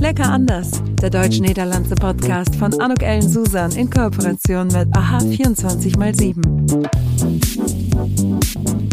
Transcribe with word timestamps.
Lecker 0.00 0.30
anders, 0.30 0.70
der 1.02 1.10
deutsch-niederlandse 1.10 1.94
Podcast 1.94 2.56
von 2.56 2.72
Anuk 2.80 3.02
Ellen 3.02 3.28
Susan 3.28 3.70
in 3.72 3.90
Kooperation 3.90 4.68
mit 4.68 4.88
AHA 4.96 5.18
24x7. 5.18 6.88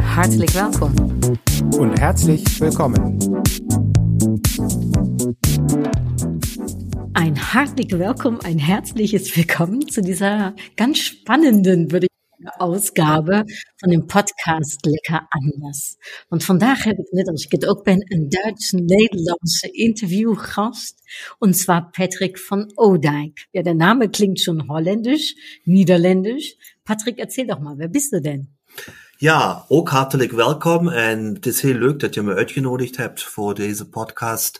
Herzlich 0.03 0.53
willkommen. 0.53 1.39
Und 1.77 1.97
herzlich 1.97 2.59
willkommen. 2.59 3.19
Ein 7.13 7.35
herzlich 7.35 7.97
willkommen, 7.97 8.39
ein 8.43 8.57
herzliches 8.57 9.37
Willkommen 9.37 9.87
zu 9.87 10.01
dieser 10.01 10.55
ganz 10.75 10.97
spannenden, 10.99 11.89
würde 11.89 12.07
ich 12.07 12.16
Ausgabe 12.57 13.43
van 13.75 13.89
dem 13.89 14.05
Podcast 14.05 14.85
Lekker 14.85 15.25
Anders. 15.29 15.95
Want 16.27 16.43
vandaag 16.43 16.83
heb 16.83 16.97
ik, 16.97 17.11
net 17.11 17.27
als 17.27 17.43
ik 17.43 17.51
het 17.51 17.65
ook 17.65 17.83
ben, 17.83 18.13
een 18.13 18.29
Duits-Nederlandse 18.29 19.71
interviewgast. 19.71 20.95
Und 21.39 21.57
zwar 21.57 21.89
Patrick 21.89 22.37
van 22.39 22.71
Odijk. 22.75 23.47
Ja, 23.51 23.61
der 23.61 23.75
Name 23.75 24.09
klingt 24.09 24.39
schon 24.39 24.63
holländisch, 24.67 25.59
niederländisch. 25.63 26.57
Patrick, 26.83 27.19
erzähl 27.19 27.47
doch 27.47 27.59
mal, 27.59 27.77
wer 27.77 27.89
bist 27.89 28.11
du 28.11 28.21
denn? 28.21 28.55
Ja, 29.17 29.65
ook 29.67 29.89
hartelijk 29.89 30.31
welkom. 30.31 30.89
En 30.89 31.33
het 31.33 31.45
is 31.45 31.61
heel 31.61 31.77
leuk 31.77 31.99
dat 31.99 32.13
je 32.13 32.21
me 32.21 32.33
uitgenodigd 32.33 32.97
hebt 32.97 33.23
voor 33.23 33.55
deze 33.55 33.89
podcast. 33.89 34.59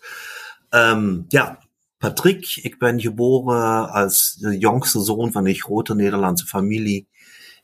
Um, 0.70 1.26
ja, 1.28 1.66
Patrick, 1.98 2.60
ik 2.62 2.78
ben 2.78 3.02
geboren 3.02 3.90
als 3.90 4.36
de 4.40 4.58
jongste 4.58 5.04
zoon 5.04 5.32
van 5.32 5.48
een 5.48 5.56
grote 5.56 5.96
Nederlandse 5.96 6.46
familie 6.46 7.08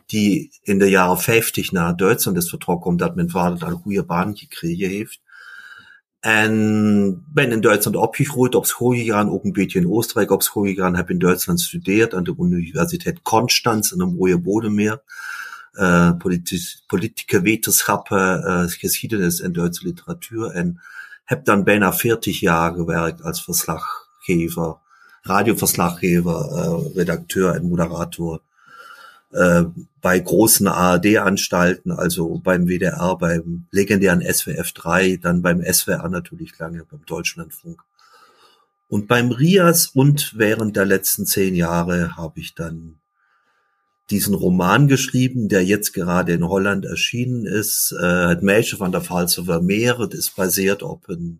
die 0.06 0.52
in 0.62 0.80
de 0.80 0.90
jaren 0.90 1.20
50 1.20 1.72
naar 1.72 1.96
Duitsland 1.96 2.38
is 2.38 2.50
vertrokken, 2.50 2.90
omdat 2.90 3.16
mijn 3.16 3.30
vader 3.30 3.60
daar 3.60 3.70
een 3.70 3.82
goede 3.82 4.06
baan 4.06 4.38
gekregen 4.38 4.90
heeft. 4.90 5.22
En 6.20 7.24
ben 7.34 7.52
in 7.52 7.62
Duitsland 7.62 7.96
opgegroeid, 7.96 8.56
op 8.56 8.66
school 8.66 8.94
gegaan, 8.94 9.30
ook 9.30 9.44
een 9.44 9.52
beetje 9.52 9.80
in 9.80 9.92
Oostenrijk 9.92 10.32
op 10.32 10.44
school 10.44 10.64
gegaan, 10.64 10.95
heb 10.95 11.10
in 11.10 11.20
Duitsland 11.20 11.62
gestudeerd 11.62 12.14
aan 12.14 12.23
de 12.23 12.36
Universiteit 12.38 13.22
Konstanz 13.22 13.92
in 13.92 14.00
een 14.00 14.16
mooie 14.16 14.40
Bodemeer. 14.40 15.02
Uh, 15.73 16.17
politische, 16.17 16.78
politieke 16.88 17.42
wetenschappen, 17.42 18.40
uh, 18.48 18.64
geschiedenis 18.67 19.42
en 19.42 19.54
Duitse 19.54 19.86
literatuur. 19.86 20.50
En 20.50 20.82
heb 21.23 21.45
dan 21.45 21.64
bijna 21.64 21.94
40 21.94 22.40
jaar 22.40 22.73
gewerkt 22.73 23.23
als 23.23 23.44
verslaggever, 23.44 24.78
radioverslaggever, 25.22 26.52
uh, 26.52 26.95
redacteur 26.95 27.56
en 27.56 27.67
moderator 27.67 28.42
äh, 29.34 29.66
bei 30.02 30.20
großen 30.20 30.67
ARD-Anstalten, 30.67 31.92
also 31.92 32.39
beim 32.39 32.67
WDR, 32.67 33.17
beim 33.17 33.66
legendären 33.72 34.22
SWF 34.22 34.72
3, 34.73 35.17
dann 35.17 35.42
beim 35.42 35.62
SWR 35.62 36.09
natürlich 36.09 36.58
lange, 36.59 36.86
beim 36.89 37.06
Deutschlandfunk. 37.06 37.81
Und 38.88 39.08
beim 39.08 39.31
RIAS 39.31 39.88
und 39.88 40.38
während 40.38 40.76
der 40.76 40.86
letzten 40.86 41.26
zehn 41.26 41.56
Jahre 41.56 42.16
habe 42.16 42.39
ich 42.39 42.54
dann 42.54 43.00
diesen 44.09 44.36
Roman 44.36 44.88
geschrieben, 44.88 45.48
der 45.48 45.64
jetzt 45.64 45.94
gerade 45.94 46.34
in 46.34 46.48
Holland 46.48 46.86
erschienen 46.86 47.45
ist. 47.45 47.95
Äh, 48.00 48.28
het 48.28 48.44
meisje 48.44 48.78
van 48.78 48.92
der 48.92 49.02
Valse 49.02 49.45
Vermeer. 49.45 49.98
Het 50.00 50.14
is 50.14 50.30
basiert 50.30 50.84
op 50.84 51.09
een 51.09 51.39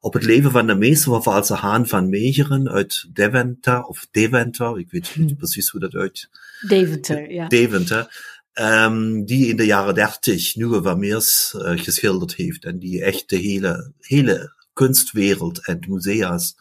op 0.00 0.12
het 0.12 0.24
leven 0.24 0.50
van 0.50 0.66
de 0.66 0.74
meeste 0.74 1.22
Valse 1.22 1.54
Haan 1.54 1.86
van 1.86 2.08
Meegeren 2.08 2.68
uit 2.68 3.08
Deventer, 3.12 3.82
of 3.82 4.06
Deventer, 4.10 4.78
ik 4.78 4.90
weet 4.90 5.16
niet 5.16 5.36
precies 5.36 5.68
hoe 5.68 5.80
dat 5.80 5.94
uit 5.94 6.28
Deventer, 6.68 7.30
ja. 7.30 7.48
Deventer. 7.48 8.10
Um, 8.54 9.26
die 9.26 9.48
in 9.48 9.56
de 9.56 9.66
jaren 9.66 9.94
dertig 9.94 10.56
Nieuwe 10.56 10.82
Vermeers 10.82 11.54
uh, 11.56 11.78
geschilderd 11.78 12.34
heeft 12.34 12.64
en 12.64 12.78
die 12.78 13.02
echt 13.02 13.28
de 13.28 13.36
hele, 13.36 13.92
hele 13.98 14.54
kunstwereld 14.72 15.66
en 15.66 15.84
musea's 15.88 16.54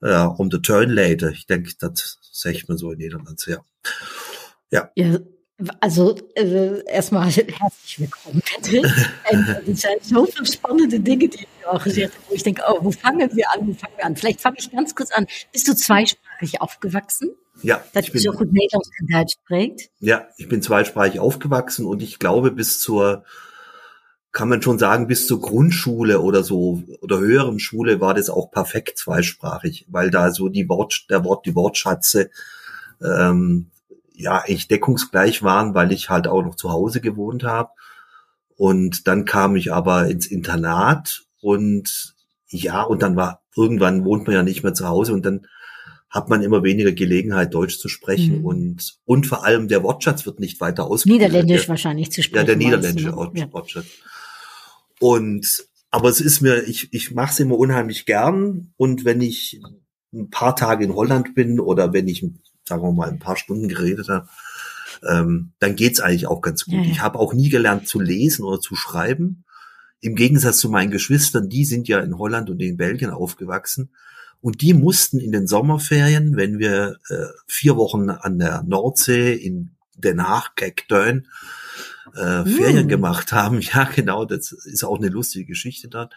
uh, 0.00 0.34
om 0.36 0.48
de 0.48 0.60
tuin 0.60 0.92
leiden. 0.92 1.32
Ik 1.32 1.46
denk 1.46 1.78
dat 1.78 2.18
zegt 2.20 2.68
man 2.68 2.78
so 2.78 2.90
in 2.90 2.98
Nederland, 2.98 3.42
ja. 3.42 3.64
Ja. 4.68 4.90
ja 4.94 5.18
also 5.80 6.16
äh, 6.34 6.84
erstmal 6.86 7.24
herzlich 7.26 8.00
willkommen, 8.00 8.42
Patrick. 8.42 8.84
es 9.66 9.80
sind 9.80 10.04
so 10.04 10.26
viele 10.26 10.46
spannende 10.46 10.98
Dinge, 11.00 11.28
die 11.28 11.46
du 11.62 11.70
auch 11.70 11.82
gesagt 11.82 12.14
hast, 12.14 12.30
wo 12.30 12.34
ich 12.34 12.42
denke, 12.42 12.62
oh, 12.68 12.78
wo 12.82 12.90
fangen 12.90 13.30
wir 13.34 13.50
an, 13.52 13.60
wo 13.60 13.72
fangen 13.72 13.96
wir 13.96 14.04
an? 14.04 14.16
Vielleicht 14.16 14.40
fange 14.40 14.56
ich 14.58 14.70
ganz 14.70 14.94
kurz 14.94 15.12
an. 15.12 15.26
Bist 15.52 15.68
du 15.68 15.74
zweisprachig 15.74 16.60
aufgewachsen? 16.60 17.30
Ja. 17.62 17.82
Dass 17.92 18.06
ich 18.06 18.12
bin, 18.12 18.20
so 18.20 18.32
gut 18.32 18.48
Deutsch 18.50 19.34
spricht? 19.42 19.90
Ja, 20.00 20.26
ich 20.36 20.48
bin 20.48 20.62
zweisprachig 20.62 21.20
aufgewachsen 21.20 21.86
und 21.86 22.02
ich 22.02 22.18
glaube 22.18 22.50
bis 22.50 22.80
zur, 22.80 23.24
kann 24.32 24.48
man 24.48 24.60
schon 24.60 24.78
sagen, 24.78 25.06
bis 25.06 25.26
zur 25.26 25.40
Grundschule 25.40 26.20
oder 26.20 26.42
so, 26.42 26.82
oder 27.00 27.18
höheren 27.18 27.58
Schule 27.58 28.00
war 28.00 28.14
das 28.14 28.28
auch 28.28 28.50
perfekt 28.50 28.98
zweisprachig, 28.98 29.86
weil 29.88 30.10
da 30.10 30.30
so 30.30 30.48
die 30.48 30.68
Wort, 30.68 31.06
der 31.08 31.24
Wort, 31.24 31.46
die 31.46 31.54
Wortschatze, 31.54 32.30
ähm, 33.02 33.70
ja, 34.14 34.38
eigentlich 34.38 34.68
deckungsgleich 34.68 35.42
waren, 35.42 35.74
weil 35.74 35.92
ich 35.92 36.10
halt 36.10 36.28
auch 36.28 36.42
noch 36.42 36.54
zu 36.54 36.70
Hause 36.70 37.00
gewohnt 37.00 37.44
habe. 37.44 37.70
Und 38.56 39.08
dann 39.08 39.24
kam 39.24 39.56
ich 39.56 39.72
aber 39.72 40.06
ins 40.06 40.26
Internat 40.26 41.24
und 41.40 42.14
ja, 42.48 42.82
und 42.82 43.02
dann 43.02 43.16
war, 43.16 43.42
irgendwann 43.56 44.04
wohnt 44.04 44.26
man 44.26 44.36
ja 44.36 44.42
nicht 44.44 44.62
mehr 44.62 44.74
zu 44.74 44.86
Hause 44.86 45.12
und 45.12 45.26
dann 45.26 45.46
hat 46.14 46.28
man 46.28 46.42
immer 46.42 46.62
weniger 46.62 46.92
Gelegenheit, 46.92 47.52
Deutsch 47.52 47.76
zu 47.76 47.88
sprechen 47.88 48.38
mhm. 48.38 48.44
und, 48.46 48.98
und 49.04 49.26
vor 49.26 49.44
allem 49.44 49.66
der 49.66 49.82
Wortschatz 49.82 50.24
wird 50.24 50.38
nicht 50.38 50.60
weiter 50.60 50.84
ausgebildet. 50.84 51.26
Niederländisch 51.26 51.62
der, 51.62 51.68
wahrscheinlich 51.70 52.12
zu 52.12 52.22
sprechen. 52.22 52.36
Ja, 52.36 52.44
der 52.44 52.56
niederländische 52.56 53.08
ne? 53.08 53.16
Wortschatz. 53.50 53.86
Und, 55.00 55.66
aber 55.90 56.08
es 56.08 56.20
ist 56.20 56.40
mir, 56.40 56.62
ich, 56.68 56.92
ich 56.92 57.10
mache 57.10 57.32
es 57.32 57.40
immer 57.40 57.58
unheimlich 57.58 58.06
gern 58.06 58.72
und 58.76 59.04
wenn 59.04 59.20
ich 59.20 59.60
ein 60.12 60.30
paar 60.30 60.54
Tage 60.54 60.84
in 60.84 60.94
Holland 60.94 61.34
bin 61.34 61.58
oder 61.58 61.92
wenn 61.92 62.06
ich, 62.06 62.24
sagen 62.64 62.82
wir 62.82 62.92
mal, 62.92 63.10
ein 63.10 63.18
paar 63.18 63.36
Stunden 63.36 63.66
geredet 63.66 64.08
habe, 64.08 64.28
ähm, 65.02 65.52
dann 65.58 65.74
geht's 65.74 65.98
eigentlich 65.98 66.28
auch 66.28 66.42
ganz 66.42 66.64
gut. 66.64 66.74
Ja, 66.74 66.82
ja. 66.82 66.90
Ich 66.92 67.00
habe 67.00 67.18
auch 67.18 67.34
nie 67.34 67.48
gelernt 67.48 67.88
zu 67.88 67.98
lesen 67.98 68.44
oder 68.44 68.60
zu 68.60 68.76
schreiben. 68.76 69.44
Im 70.00 70.14
Gegensatz 70.14 70.58
zu 70.58 70.68
meinen 70.68 70.92
Geschwistern, 70.92 71.48
die 71.48 71.64
sind 71.64 71.88
ja 71.88 71.98
in 71.98 72.18
Holland 72.18 72.50
und 72.50 72.60
in 72.60 72.76
Belgien 72.76 73.10
aufgewachsen. 73.10 73.90
Und 74.44 74.60
die 74.60 74.74
mussten 74.74 75.20
in 75.20 75.32
den 75.32 75.46
Sommerferien, 75.46 76.36
wenn 76.36 76.58
wir 76.58 76.98
äh, 77.08 77.28
vier 77.46 77.76
Wochen 77.76 78.10
an 78.10 78.38
der 78.38 78.62
Nordsee 78.62 79.32
in 79.32 79.70
Den 79.96 80.28
Haag, 80.28 80.56
Kekdeun, 80.56 81.28
äh, 82.14 82.42
mm. 82.42 82.46
Ferien 82.48 82.88
gemacht 82.88 83.32
haben, 83.32 83.60
ja 83.62 83.84
genau, 83.84 84.26
das 84.26 84.52
ist 84.52 84.84
auch 84.84 84.98
eine 84.98 85.08
lustige 85.08 85.46
Geschichte 85.46 85.88
dort, 85.88 86.12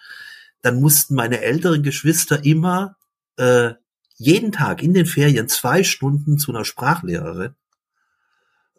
dann 0.62 0.82
mussten 0.82 1.16
meine 1.16 1.40
älteren 1.40 1.84
Geschwister 1.84 2.44
immer 2.44 2.98
äh, 3.38 3.76
jeden 4.18 4.52
Tag 4.52 4.84
in 4.84 4.94
den 4.94 5.06
Ferien 5.06 5.48
zwei 5.48 5.86
Stunden 5.86 6.38
zu 6.38 6.52
einer 6.52 6.66
Sprachlehrerin, 6.66 7.56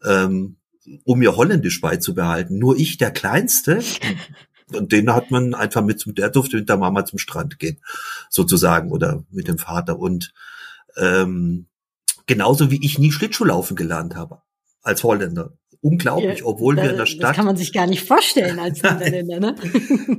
ähm, 0.05 0.59
um 1.05 1.21
mir 1.21 1.37
Holländisch 1.37 1.81
beizubehalten. 1.81 2.59
Nur 2.59 2.77
ich, 2.77 2.99
der 2.99 3.13
Kleinste, 3.13 3.83
und 4.75 4.93
den 4.93 5.13
hat 5.13 5.31
man 5.31 5.55
einfach 5.55 5.83
mit, 5.83 6.05
der 6.19 6.31
durfte 6.31 6.57
mit 6.59 6.69
der 6.69 6.77
Mama 6.77 7.05
zum 7.05 7.19
Strand 7.19 7.59
gehen, 7.59 7.81
sozusagen, 8.31 8.91
oder 8.91 9.25
mit 9.31 9.49
dem 9.49 9.59
Vater. 9.59 9.99
Und 9.99 10.33
ähm, 10.97 11.67
genauso 12.27 12.71
wie 12.71 12.85
ich 12.85 12.99
nie 12.99 13.13
Schlittschuhlaufen 13.13 13.77
gelernt 13.77 14.15
habe, 14.15 14.43
als 14.83 15.03
Holländer. 15.03 15.53
Unglaublich, 15.81 16.45
obwohl 16.45 16.75
da, 16.75 16.83
wir 16.83 16.91
in 16.91 16.97
der 16.97 17.07
Stadt. 17.07 17.31
Das 17.31 17.37
kann 17.37 17.47
man 17.47 17.57
sich 17.57 17.73
gar 17.73 17.87
nicht 17.87 18.05
vorstellen 18.05 18.59
als 18.59 18.83
Niederländer, 18.83 19.39
ne? 19.39 19.55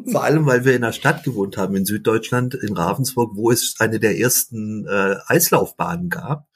Vor 0.11 0.23
allem, 0.23 0.45
weil 0.45 0.63
wir 0.63 0.73
in 0.73 0.81
der 0.81 0.93
Stadt 0.93 1.23
gewohnt 1.23 1.57
haben, 1.57 1.75
in 1.75 1.85
Süddeutschland, 1.85 2.55
in 2.55 2.77
Ravensburg, 2.77 3.35
wo 3.35 3.51
es 3.51 3.75
eine 3.79 3.99
der 3.99 4.17
ersten 4.17 4.87
äh, 4.87 5.15
Eislaufbahnen 5.27 6.09
gab. 6.09 6.47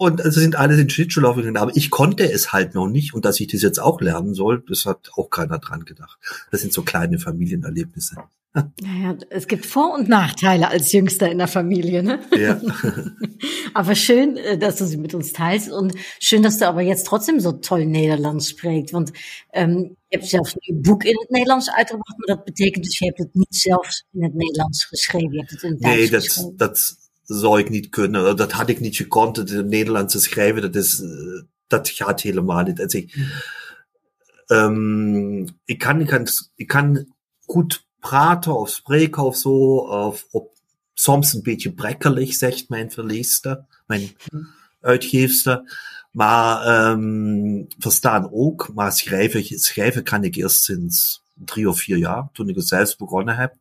Und 0.00 0.22
also 0.22 0.40
sind 0.40 0.56
alle 0.56 0.78
den 0.78 0.88
Schlittschuhlauf 0.88 1.36
gegangen, 1.36 1.58
aber 1.58 1.76
ich 1.76 1.90
konnte 1.90 2.32
es 2.32 2.54
halt 2.54 2.74
noch 2.74 2.88
nicht 2.88 3.12
und 3.12 3.26
dass 3.26 3.38
ich 3.38 3.48
das 3.48 3.60
jetzt 3.60 3.78
auch 3.78 4.00
lernen 4.00 4.32
soll, 4.32 4.64
das 4.66 4.86
hat 4.86 5.10
auch 5.14 5.28
keiner 5.28 5.58
dran 5.58 5.84
gedacht. 5.84 6.18
Das 6.50 6.62
sind 6.62 6.72
so 6.72 6.80
kleine 6.80 7.18
Familienerlebnisse. 7.18 8.16
Naja, 8.82 9.16
es 9.28 9.46
gibt 9.46 9.64
Vor- 9.64 9.94
und 9.94 10.08
Nachteile 10.08 10.68
als 10.70 10.90
Jüngster 10.90 11.30
in 11.30 11.38
der 11.38 11.46
Familie, 11.46 12.02
ne? 12.02 12.18
Ja. 12.36 12.60
aber 13.74 13.94
schön, 13.94 14.36
äh, 14.38 14.58
dass 14.58 14.76
du 14.76 14.86
sie 14.86 14.96
mit 14.96 15.14
uns 15.14 15.32
teilst 15.32 15.70
und 15.70 15.94
schön, 16.18 16.42
dass 16.42 16.58
du 16.58 16.66
aber 16.66 16.80
jetzt 16.80 17.06
trotzdem 17.06 17.38
so 17.38 17.52
toll 17.52 17.86
Nederlands 17.86 18.48
spreekt. 18.48 18.92
Want 18.92 19.12
um, 19.52 19.96
je 20.08 20.16
hebt 20.18 20.26
zelfs 20.26 20.54
nu 20.54 20.74
een 20.74 20.82
boek 20.82 21.04
in 21.04 21.14
het 21.20 21.30
Nederlands 21.30 21.70
uitgebracht, 21.70 22.18
maar 22.18 22.36
dat 22.36 22.44
betekent 22.44 22.84
dus 22.84 22.98
je 22.98 23.04
hebt 23.04 23.18
het 23.18 23.34
niet 23.34 23.56
zelfs 23.56 24.04
in 24.12 24.22
het 24.22 24.34
Nederlands 24.34 24.84
geschreven. 24.84 25.32
Je 25.32 25.38
hebt 25.38 25.50
het 25.50 25.62
in 25.62 25.70
het 25.70 25.80
Duits 25.80 25.98
nee, 25.98 26.10
dat, 26.10 26.24
geschreven. 26.24 26.56
dat, 26.56 26.96
zou 27.38 27.58
ik 27.58 27.70
niet 27.70 27.88
kunnen. 27.88 28.36
Dat 28.36 28.52
had 28.52 28.68
ik 28.68 28.80
niet 28.80 28.96
gekund, 28.96 29.36
het 29.36 29.50
in 29.50 29.68
Nederlands 29.68 30.12
te 30.12 30.20
schrijven. 30.20 30.62
Dat, 30.62 30.74
is, 30.74 31.02
dat 31.66 31.88
gaat 31.88 32.20
helemaal 32.20 32.62
niet. 32.62 32.80
Also 32.80 32.98
ik, 32.98 33.14
um, 34.46 35.44
ik, 35.64 35.78
kan, 35.78 36.00
ik, 36.00 36.06
kan, 36.06 36.26
ik 36.54 36.66
kan 36.66 37.14
goed 37.40 37.86
praten 37.98 38.58
of 38.58 38.70
spreken 38.70 39.22
of 39.22 39.36
zo. 39.36 39.76
Of, 39.76 40.26
op, 40.30 40.56
soms 40.94 41.32
een 41.32 41.42
beetje 41.42 41.72
brekkerig, 41.72 42.34
zegt 42.34 42.68
mijn 42.68 42.90
verleester, 42.90 43.64
mijn 43.86 44.16
uitgeefster. 44.80 45.62
Maar 46.10 46.90
um, 46.90 47.66
verstaan 47.78 48.32
ook. 48.32 48.70
Maar 48.74 48.92
schrijven, 48.92 49.44
schrijven 49.44 50.02
kan 50.02 50.24
ik 50.24 50.34
eerst 50.34 50.62
sinds 50.62 51.22
drie 51.34 51.68
of 51.68 51.78
vier 51.78 51.96
jaar, 51.96 52.28
toen 52.32 52.48
ik 52.48 52.56
het 52.56 52.68
zelfs 52.68 52.96
begonnen 52.96 53.36
heb. 53.36 53.54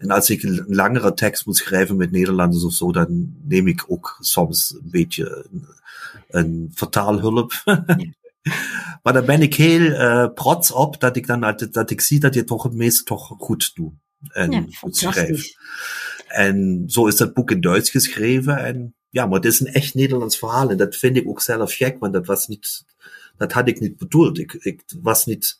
En 0.00 0.10
als 0.10 0.30
ik 0.30 0.42
een 0.42 0.64
langere 0.68 1.14
tekst 1.14 1.46
moet 1.46 1.56
schrijven 1.56 1.96
met 1.96 2.10
Nederlanders 2.10 2.64
of 2.64 2.72
zo, 2.72 2.92
dan 2.92 3.34
neem 3.42 3.66
ik 3.66 3.84
ook 3.88 4.16
soms 4.20 4.74
een 4.82 4.90
beetje 4.90 5.46
een, 5.50 5.66
een 6.28 6.70
vertaalhulp. 6.74 7.52
Maar 9.02 9.12
daar 9.12 9.24
ben 9.24 9.42
ik 9.42 9.54
heel 9.54 9.80
uh, 9.80 10.24
trots 10.24 10.70
op 10.70 11.00
dat 11.00 11.16
ik 11.16 11.26
dan 11.26 11.56
dat 11.70 11.90
ik 11.90 12.00
zie 12.00 12.20
dat 12.20 12.34
je 12.34 12.44
toch 12.44 12.62
het 12.62 12.72
meeste 12.72 13.02
toch 13.02 13.34
goed 13.38 13.70
doet 13.74 13.92
en 14.28 14.50
ja, 14.50 14.64
goed 14.78 14.96
schrijft. 14.96 15.58
En 16.26 16.84
zo 16.86 17.06
is 17.06 17.16
dat 17.16 17.34
boek 17.34 17.50
in 17.50 17.60
Duits 17.60 17.90
geschreven 17.90 18.58
en 18.58 18.94
ja, 19.10 19.26
maar 19.26 19.34
het 19.34 19.44
is 19.44 19.60
een 19.60 19.72
echt 19.72 19.94
Nederlands 19.94 20.38
verhaal 20.38 20.70
en 20.70 20.76
dat 20.76 20.96
vind 20.96 21.16
ik 21.16 21.28
ook 21.28 21.40
zelf 21.40 21.74
gek, 21.74 21.98
want 21.98 22.12
dat 22.12 22.26
was 22.26 22.46
niet, 22.46 22.84
dat 23.36 23.52
had 23.52 23.68
ik 23.68 23.80
niet 23.80 23.96
bedoeld. 23.96 24.38
Ik, 24.38 24.52
ik 24.52 24.82
was 25.02 25.26
niet, 25.26 25.58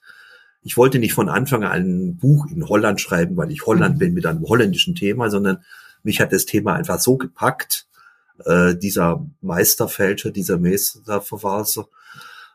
ich 0.63 0.77
wollte 0.77 0.99
nicht 0.99 1.15
von 1.15 1.29
Anfang 1.29 1.65
an 1.65 1.73
ein 1.73 2.17
Buch 2.17 2.47
in 2.47 2.69
Holland 2.69 3.01
schreiben, 3.01 3.37
weil 3.37 3.51
ich 3.51 3.67
Holland 3.67 3.97
mhm. 3.97 3.99
bin 3.99 4.15
mit 4.15 4.27
einem 4.27 4.43
holländischen 4.43 4.95
Thema, 4.95 5.31
sondern 5.31 5.65
mich 6.03 6.21
hat 6.21 6.33
das 6.33 6.47
Thema 6.47 6.75
einfach 6.75 7.01
so 7.01 7.17
gepackt, 7.17 7.87
äh, 8.45 8.75
dieser 8.75 9.27
Meisterfälscher, 9.41 10.31
dieser 10.31 10.59
Meisterverwalter, 10.59 11.89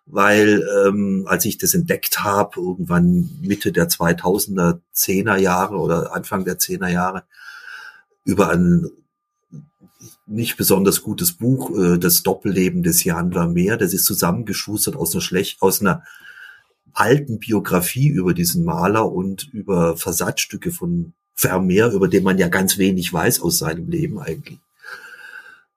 weil 0.05 0.63
ähm, 0.85 1.25
als 1.27 1.45
ich 1.45 1.57
das 1.57 1.73
entdeckt 1.73 2.23
habe, 2.23 2.59
irgendwann 2.59 3.29
Mitte 3.41 3.71
der 3.71 3.89
2000er, 3.89 4.79
10er 4.95 5.37
Jahre 5.37 5.77
oder 5.77 6.13
Anfang 6.15 6.45
der 6.45 6.59
10er 6.59 6.89
Jahre, 6.89 7.23
über 8.23 8.49
ein 8.49 8.89
nicht 10.27 10.57
besonders 10.57 11.01
gutes 11.01 11.33
Buch, 11.33 11.75
äh, 11.77 11.97
das 11.97 12.23
Doppelleben 12.23 12.83
des 12.83 13.03
Jan 13.03 13.33
Vermeer, 13.33 13.77
das 13.77 13.93
ist 13.93 14.05
zusammengeschustert 14.05 14.95
aus 14.95 15.13
einer 15.13 15.21
schlecht, 15.21 15.61
aus 15.61 15.81
einer 15.81 16.03
alten 16.95 17.39
Biografie 17.39 18.07
über 18.07 18.33
diesen 18.33 18.63
Maler 18.63 19.12
und 19.12 19.53
über 19.53 19.97
Versatzstücke 19.97 20.71
von 20.71 21.13
Vermeer, 21.33 21.92
über 21.92 22.07
den 22.07 22.24
man 22.24 22.38
ja 22.38 22.47
ganz 22.47 22.77
wenig 22.77 23.12
weiß 23.12 23.42
aus 23.42 23.59
seinem 23.59 23.89
Leben 23.89 24.19
eigentlich. 24.19 24.59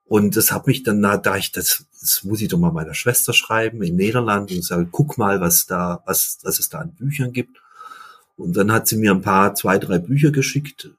Und 0.05 0.37
das 0.37 0.53
hat 0.53 0.67
mich 0.67 0.85
dann, 0.85 1.03
da 1.03 1.37
ich 1.37 1.53
das, 1.53 1.85
das 2.01 2.25
muss 2.25 2.41
ich 2.41 2.49
doch 2.49 2.59
mal 2.59 2.73
meiner 2.73 2.95
Schwester 2.95 3.35
schreiben 3.35 3.83
in 3.83 3.97
Niederland 3.97 4.51
und 4.53 4.65
sage, 4.65 4.89
guck 4.91 5.19
mal, 5.19 5.41
was 5.41 5.67
da, 5.67 6.03
was, 6.07 6.39
was 6.45 6.59
es 6.59 6.71
da 6.71 6.79
an 6.79 6.95
Büchern 6.95 7.33
gibt. 7.33 7.59
Und 8.37 8.57
dann 8.57 8.73
hat 8.73 8.87
sie 8.89 8.97
mir 8.97 9.11
ein 9.11 9.21
paar, 9.21 9.55
zwei, 9.55 9.79
drei 9.79 9.99
Bücher 9.99 10.31
geschickt. 10.31 10.91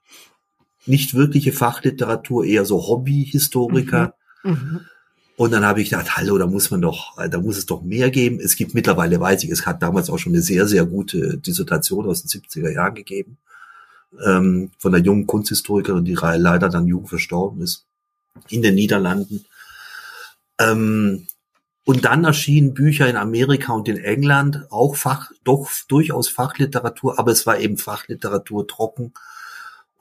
Nicht 0.85 1.15
wirkliche 1.15 1.53
Fachliteratur, 1.53 2.45
eher 2.45 2.65
so 2.65 2.87
Hobbyhistoriker. 2.87 4.13
Mhm. 4.43 4.51
Mhm. 4.51 4.81
Und 5.39 5.51
dann 5.51 5.65
habe 5.65 5.81
ich 5.81 5.89
gedacht, 5.89 6.17
hallo, 6.17 6.37
da 6.37 6.47
muss 6.47 6.69
man 6.69 6.81
doch, 6.81 7.15
da 7.15 7.39
muss 7.39 7.55
es 7.55 7.65
doch 7.65 7.81
mehr 7.81 8.11
geben. 8.11 8.41
Es 8.41 8.57
gibt 8.57 8.73
mittlerweile, 8.73 9.21
weiß 9.21 9.41
ich, 9.45 9.49
es 9.49 9.65
hat 9.65 9.81
damals 9.81 10.09
auch 10.09 10.17
schon 10.17 10.33
eine 10.33 10.41
sehr, 10.41 10.67
sehr 10.67 10.85
gute 10.85 11.37
Dissertation 11.37 12.09
aus 12.09 12.23
den 12.23 12.41
70er 12.41 12.73
Jahren 12.73 12.93
gegeben, 12.93 13.37
ähm, 14.25 14.71
von 14.79 14.91
der 14.91 14.99
jungen 14.99 15.27
Kunsthistorikerin, 15.27 16.03
die 16.03 16.15
leider 16.15 16.67
dann 16.67 16.87
jung 16.87 17.07
verstorben 17.07 17.61
ist, 17.61 17.85
in 18.49 18.61
den 18.61 18.75
Niederlanden. 18.75 19.45
Ähm, 20.59 21.27
und 21.85 22.03
dann 22.03 22.25
erschienen 22.25 22.73
Bücher 22.73 23.07
in 23.09 23.15
Amerika 23.15 23.71
und 23.71 23.87
in 23.87 23.95
England, 23.95 24.65
auch 24.71 24.97
Fach, 24.97 25.31
doch 25.45 25.69
durchaus 25.87 26.27
Fachliteratur, 26.27 27.17
aber 27.17 27.31
es 27.31 27.45
war 27.45 27.57
eben 27.59 27.77
Fachliteratur 27.77 28.67
trocken 28.67 29.13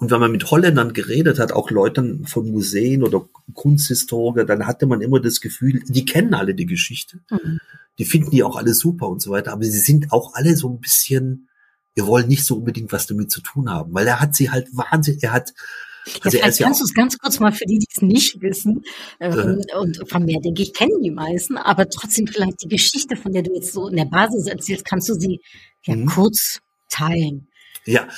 und 0.00 0.12
wenn 0.12 0.20
man 0.20 0.30
mit 0.30 0.48
Holländern 0.48 0.92
geredet 0.92 1.40
hat, 1.40 1.50
auch 1.50 1.70
Leuten 1.70 2.24
von 2.24 2.50
Museen 2.50 3.02
oder 3.02 3.28
Kunsthistoriker, 3.52 4.44
dann 4.44 4.66
hatte 4.66 4.86
man 4.86 5.00
immer 5.00 5.20
das 5.20 5.40
Gefühl, 5.40 5.82
die 5.88 6.04
kennen 6.04 6.34
alle 6.34 6.54
die 6.54 6.66
Geschichte. 6.66 7.18
Mhm. 7.30 7.58
Die 7.98 8.04
finden 8.04 8.30
die 8.30 8.44
auch 8.44 8.54
alle 8.54 8.74
super 8.74 9.08
und 9.08 9.20
so 9.20 9.32
weiter. 9.32 9.52
Aber 9.52 9.64
sie 9.64 9.80
sind 9.80 10.12
auch 10.12 10.34
alle 10.34 10.56
so 10.56 10.68
ein 10.68 10.78
bisschen, 10.78 11.48
wir 11.94 12.06
wollen 12.06 12.28
nicht 12.28 12.44
so 12.44 12.58
unbedingt 12.58 12.92
was 12.92 13.08
damit 13.08 13.32
zu 13.32 13.40
tun 13.40 13.68
haben, 13.68 13.92
weil 13.92 14.06
er 14.06 14.20
hat 14.20 14.36
sie 14.36 14.50
halt 14.50 14.68
wahnsinnig, 14.72 15.24
er 15.24 15.32
hat 15.32 15.52
also 16.22 16.38
ja, 16.38 16.44
vielleicht 16.44 16.60
kannst 16.60 16.80
ja 16.80 16.84
du 16.84 16.84
es 16.84 16.94
ganz 16.94 17.18
kurz 17.18 17.38
mal 17.38 17.52
für 17.52 17.66
die, 17.66 17.78
die 17.78 17.88
es 17.94 18.00
nicht 18.00 18.40
wissen, 18.40 18.82
ähm, 19.20 19.60
äh. 19.68 19.76
und 19.76 20.08
von 20.08 20.24
mir 20.24 20.40
denke 20.40 20.62
ich, 20.62 20.72
kennen 20.72 21.02
die 21.02 21.10
meisten, 21.10 21.58
aber 21.58 21.86
trotzdem 21.90 22.26
vielleicht 22.26 22.62
die 22.62 22.68
Geschichte, 22.68 23.14
von 23.14 23.32
der 23.32 23.42
du 23.42 23.52
jetzt 23.54 23.74
so 23.74 23.88
in 23.88 23.96
der 23.96 24.06
Basis 24.06 24.46
erzählst, 24.46 24.86
kannst 24.86 25.10
du 25.10 25.14
sie 25.14 25.42
ja 25.84 25.96
mhm. 25.96 26.06
kurz 26.06 26.60
teilen. 26.88 27.48
Ja, 27.84 28.08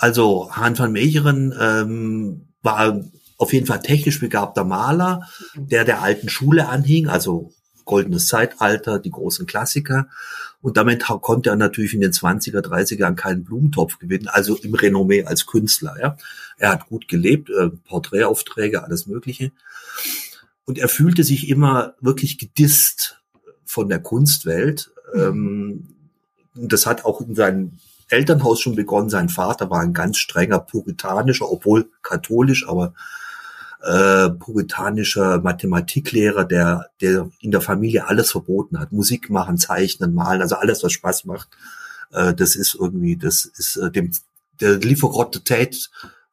also 0.00 0.50
Han 0.52 0.78
van 0.78 0.92
Meecheren 0.92 1.54
ähm, 1.60 2.48
war 2.62 3.04
auf 3.36 3.52
jeden 3.52 3.66
Fall 3.66 3.80
technisch 3.80 4.18
begabter 4.18 4.64
Maler, 4.64 5.28
mhm. 5.54 5.68
der 5.68 5.84
der 5.84 6.02
alten 6.02 6.28
Schule 6.30 6.68
anhing, 6.68 7.08
also 7.08 7.52
goldenes 7.84 8.26
Zeitalter, 8.26 8.98
die 8.98 9.10
großen 9.10 9.46
Klassiker. 9.46 10.08
Und 10.62 10.76
damit 10.76 11.04
konnte 11.04 11.50
er 11.50 11.56
natürlich 11.56 11.92
in 11.94 12.00
den 12.00 12.12
20er, 12.12 12.60
30er 12.60 12.98
Jahren 12.98 13.16
keinen 13.16 13.44
Blumentopf 13.44 13.98
gewinnen, 13.98 14.28
also 14.28 14.56
im 14.56 14.74
Renommee 14.74 15.24
als 15.24 15.46
Künstler. 15.46 15.96
Ja. 16.00 16.16
Er 16.56 16.70
hat 16.70 16.86
gut 16.88 17.08
gelebt, 17.08 17.50
äh, 17.50 17.68
Porträtaufträge, 17.68 18.82
alles 18.84 19.06
Mögliche. 19.06 19.52
Und 20.64 20.78
er 20.78 20.88
fühlte 20.88 21.24
sich 21.24 21.48
immer 21.48 21.94
wirklich 22.00 22.38
gedisst 22.38 23.20
von 23.64 23.88
der 23.88 24.00
Kunstwelt. 24.00 24.92
Mhm. 25.14 25.20
Ähm, 25.20 25.88
das 26.54 26.86
hat 26.86 27.04
auch 27.04 27.20
in 27.20 27.34
seinen 27.34 27.80
Elternhaus 28.10 28.60
schon 28.60 28.76
begonnen. 28.76 29.10
Sein 29.10 29.28
Vater 29.28 29.70
war 29.70 29.80
ein 29.80 29.92
ganz 29.92 30.18
strenger 30.18 30.60
puritanischer, 30.60 31.50
obwohl 31.50 31.90
katholisch, 32.02 32.68
aber 32.68 32.94
äh, 33.82 34.30
puritanischer 34.30 35.40
Mathematiklehrer, 35.40 36.44
der, 36.44 36.90
der 37.00 37.30
in 37.40 37.50
der 37.50 37.60
Familie 37.60 38.06
alles 38.06 38.30
verboten 38.32 38.78
hat. 38.78 38.92
Musik 38.92 39.30
machen, 39.30 39.56
zeichnen, 39.56 40.14
malen, 40.14 40.42
also 40.42 40.56
alles, 40.56 40.82
was 40.82 40.92
Spaß 40.92 41.24
macht. 41.24 41.48
Äh, 42.12 42.34
das 42.34 42.56
ist 42.56 42.74
irgendwie, 42.74 43.16
das 43.16 43.44
ist 43.44 43.76
äh, 43.76 43.90
dem, 43.90 44.10
der 44.60 44.78
Lieferrotte 44.78 45.42
Tate 45.42 45.78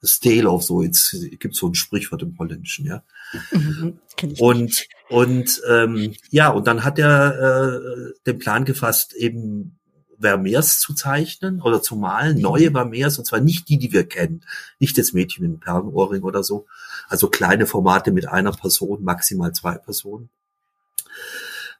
Stale 0.03 0.49
auf 0.49 0.63
so, 0.63 0.83
jetzt 0.83 1.15
gibt 1.39 1.55
so 1.55 1.67
ein 1.67 1.75
Sprichwort 1.75 2.21
im 2.21 2.37
Holländischen, 2.37 2.85
ja. 2.85 3.03
Mhm, 3.51 3.99
und, 4.37 4.87
und 5.09 5.61
ähm, 5.67 6.13
ja, 6.29 6.49
und 6.49 6.67
dann 6.67 6.83
hat 6.83 6.99
er 6.99 7.39
äh, 7.39 8.13
den 8.25 8.37
Plan 8.37 8.63
gefasst, 8.63 9.13
eben 9.13 9.76
Vermeers 10.19 10.79
zu 10.79 10.93
zeichnen 10.93 11.61
oder 11.61 11.81
zu 11.81 11.95
malen, 11.95 12.39
neue 12.39 12.71
Vermeers, 12.71 13.19
und 13.19 13.25
zwar 13.25 13.39
nicht 13.39 13.69
die, 13.69 13.77
die 13.77 13.93
wir 13.93 14.05
kennen, 14.05 14.43
nicht 14.79 14.97
das 14.97 15.13
Mädchen 15.13 15.43
mit 15.43 15.53
dem 15.53 15.59
Perlenohrring 15.59 16.23
oder 16.23 16.43
so, 16.43 16.65
also 17.07 17.29
kleine 17.29 17.65
Formate 17.65 18.11
mit 18.11 18.27
einer 18.27 18.51
Person, 18.51 19.03
maximal 19.03 19.53
zwei 19.53 19.77
Personen. 19.77 20.29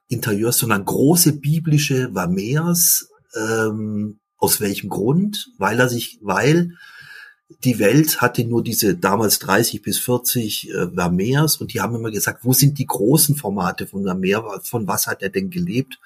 Interieurs, 0.07 0.57
sondern 0.59 0.85
große 0.85 1.33
biblische 1.33 2.11
Vermeers. 2.13 3.09
Ähm, 3.35 4.19
aus 4.37 4.61
welchem 4.61 4.89
Grund? 4.89 5.49
Weil 5.57 5.79
er 5.79 5.89
sich, 5.89 6.19
weil 6.21 6.73
die 7.63 7.79
Welt 7.79 8.21
hatte 8.21 8.43
nur 8.43 8.63
diese 8.63 8.95
damals 8.95 9.39
30 9.39 9.81
bis 9.81 9.99
40 9.99 10.69
äh, 10.69 10.87
Vermeers 10.93 11.57
und 11.57 11.73
die 11.73 11.81
haben 11.81 11.95
immer 11.95 12.11
gesagt, 12.11 12.43
wo 12.43 12.53
sind 12.53 12.77
die 12.77 12.85
großen 12.85 13.35
Formate 13.35 13.87
von 13.87 14.03
Vermeer? 14.03 14.43
Von 14.63 14.87
was 14.87 15.07
hat 15.07 15.21
er 15.21 15.29
denn 15.29 15.49
gelebt? 15.49 15.99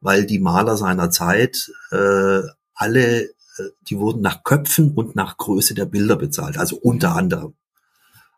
Weil 0.00 0.26
die 0.26 0.38
Maler 0.38 0.76
seiner 0.76 1.10
Zeit 1.10 1.70
äh, 1.90 2.40
alle, 2.74 3.22
äh, 3.22 3.30
die 3.88 3.98
wurden 3.98 4.22
nach 4.22 4.44
Köpfen 4.44 4.92
und 4.92 5.16
nach 5.16 5.36
Größe 5.36 5.74
der 5.74 5.86
Bilder 5.86 6.16
bezahlt, 6.16 6.58
also 6.58 6.76
unter 6.76 7.14
anderem. 7.16 7.54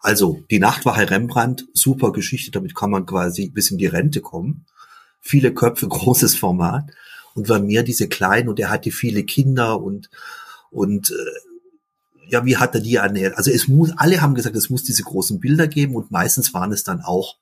Also 0.01 0.45
die 0.51 0.61
Nachtwache 0.61 1.11
Rembrandt, 1.11 1.67
super 1.75 2.13
Geschichte, 2.13 2.51
damit 2.51 2.75
kann 2.75 2.91
man 2.91 3.07
quasi 3.07 3.51
bis 3.51 3.71
in 3.71 3.79
die 3.79 3.87
Rente 3.87 4.21
kommen. 4.21 4.67
Viele 5.21 5.53
Köpfe, 5.53 5.89
großes 5.89 6.37
Format. 6.37 6.91
Und 7.35 7.49
war 7.49 7.61
mir 7.61 7.85
diese 7.85 8.09
kleinen 8.09 8.49
und 8.49 8.59
er 8.59 8.71
hatte 8.71 8.91
viele 8.91 9.23
Kinder 9.23 9.81
und 9.81 10.11
und 10.71 11.11
äh, 11.11 11.15
ja, 12.29 12.45
wie 12.45 12.57
hat 12.57 12.75
er 12.75 12.81
die 12.81 12.97
ernährt? 12.97 13.37
Also 13.37 13.51
es 13.51 13.69
muss, 13.69 13.93
alle 13.97 14.21
haben 14.21 14.35
gesagt, 14.35 14.57
es 14.57 14.71
muss 14.71 14.83
diese 14.83 15.03
großen 15.03 15.41
Bilder 15.41 15.67
geben 15.67 15.95
und 15.95 16.11
meistens 16.11 16.53
waren 16.53 16.73
es 16.73 16.85
dann 16.85 17.01
auch 17.01 17.37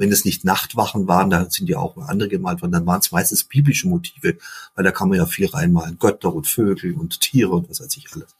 wenn 0.00 0.10
es 0.10 0.24
nicht 0.24 0.46
Nachtwachen 0.46 1.06
waren, 1.08 1.28
da 1.28 1.50
sind 1.50 1.68
ja 1.68 1.78
auch 1.78 1.98
andere 1.98 2.30
gemalt 2.30 2.62
worden, 2.62 2.72
dann 2.72 2.86
waren 2.86 3.00
es 3.00 3.12
meistens 3.12 3.44
biblische 3.44 3.86
Motive, 3.86 4.38
weil 4.74 4.82
da 4.82 4.92
kann 4.92 5.10
man 5.10 5.18
ja 5.18 5.26
viel 5.26 5.46
reinmalen, 5.46 5.98
Götter 5.98 6.34
und 6.34 6.46
Vögel 6.46 6.94
und 6.94 7.20
Tiere 7.20 7.50
und 7.50 7.68
was 7.68 7.80
weiß 7.80 7.94
ich 7.98 8.06
alles. 8.14 8.34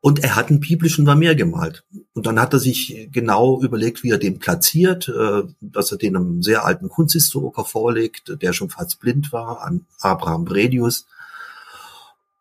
Und 0.00 0.24
er 0.24 0.36
hat 0.36 0.48
einen 0.48 0.60
biblischen 0.60 1.04
Vermeer 1.04 1.34
gemalt. 1.34 1.84
Und 2.14 2.24
dann 2.24 2.40
hat 2.40 2.54
er 2.54 2.58
sich 2.58 3.10
genau 3.12 3.60
überlegt, 3.60 4.02
wie 4.02 4.08
er 4.08 4.16
den 4.16 4.38
platziert, 4.38 5.10
äh, 5.10 5.42
dass 5.60 5.92
er 5.92 5.98
den 5.98 6.16
einem 6.16 6.42
sehr 6.42 6.64
alten 6.64 6.88
Kunsthistoriker 6.88 7.66
vorlegt, 7.66 8.34
der 8.40 8.54
schon 8.54 8.70
fast 8.70 8.98
blind 8.98 9.30
war, 9.34 9.60
an 9.60 9.84
Abraham 10.00 10.46
Bredius. 10.46 11.04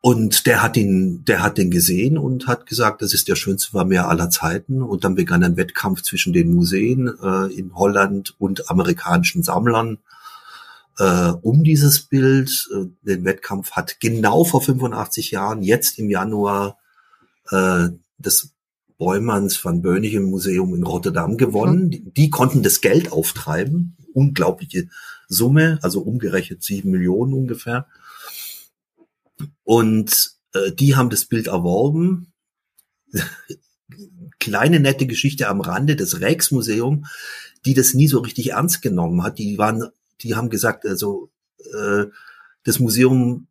Und 0.01 0.45
der 0.45 0.63
hat 0.63 0.77
ihn, 0.77 1.25
der 1.25 1.43
hat 1.43 1.57
den 1.57 1.71
gesehen 1.71 2.17
und 2.17 2.47
hat 2.47 2.65
gesagt, 2.65 3.01
das 3.01 3.13
ist 3.13 3.27
der 3.27 3.35
schönste 3.35 3.71
Vermeer 3.71 4.07
aller 4.07 4.29
Zeiten. 4.29 4.81
Und 4.81 5.03
dann 5.03 5.15
begann 5.15 5.43
ein 5.43 5.57
Wettkampf 5.57 6.01
zwischen 6.03 6.31
den 6.31 6.53
Museen 6.53 7.11
äh, 7.21 7.53
in 7.53 7.75
Holland 7.75 8.33
und 8.39 8.69
amerikanischen 8.69 9.43
Sammlern 9.43 9.97
äh, 10.99 11.31
um 11.41 11.63
dieses 11.63 12.01
Bild. 12.01 12.69
Äh, 12.73 12.85
den 13.01 13.25
Wettkampf 13.25 13.71
hat 13.71 13.99
genau 13.99 14.45
vor 14.45 14.61
85 14.61 15.31
Jahren, 15.31 15.63
jetzt 15.63 15.99
im 15.99 16.09
Januar, 16.09 16.77
äh, 17.51 17.89
das 18.17 18.51
Bäumanns 18.97 19.63
van 19.63 19.81
Böningen 19.81 20.23
Museum 20.23 20.75
in 20.75 20.83
Rotterdam 20.83 21.37
gewonnen. 21.37 21.85
Mhm. 21.85 21.91
Die, 21.91 22.13
die, 22.13 22.29
konnten 22.29 22.63
das 22.63 22.81
Geld 22.81 23.11
auftreiben. 23.11 23.97
Unglaubliche 24.13 24.89
Summe, 25.27 25.79
also 25.81 26.01
umgerechnet 26.01 26.63
sieben 26.63 26.91
Millionen 26.91 27.33
ungefähr. 27.33 27.87
Und 29.63 30.31
äh, 30.53 30.71
die 30.71 30.95
haben 30.95 31.09
das 31.09 31.25
Bild 31.25 31.47
erworben 31.47 32.33
kleine 34.39 34.79
nette 34.79 35.05
Geschichte 35.05 35.47
am 35.47 35.61
Rande 35.61 35.95
des 35.95 36.21
Rijksmuseum, 36.21 37.05
die 37.65 37.73
das 37.73 37.93
nie 37.93 38.07
so 38.07 38.19
richtig 38.19 38.51
ernst 38.51 38.81
genommen 38.81 39.23
hat. 39.23 39.37
Die 39.37 39.57
waren, 39.57 39.89
die 40.21 40.35
haben 40.35 40.49
gesagt, 40.49 40.85
also 40.85 41.29
äh, 41.73 42.05
das 42.63 42.79
Museum, 42.79 43.47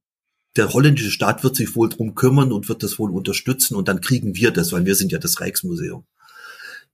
der 0.56 0.72
holländische 0.72 1.10
Staat 1.10 1.44
wird 1.44 1.56
sich 1.56 1.76
wohl 1.76 1.88
drum 1.88 2.14
kümmern 2.14 2.52
und 2.52 2.68
wird 2.68 2.82
das 2.82 2.98
wohl 2.98 3.10
unterstützen 3.10 3.76
und 3.76 3.88
dann 3.88 4.00
kriegen 4.00 4.34
wir 4.34 4.50
das, 4.50 4.72
weil 4.72 4.86
wir 4.86 4.94
sind 4.94 5.12
ja 5.12 5.18
das 5.18 5.40
Rijksmuseum. 5.40 6.04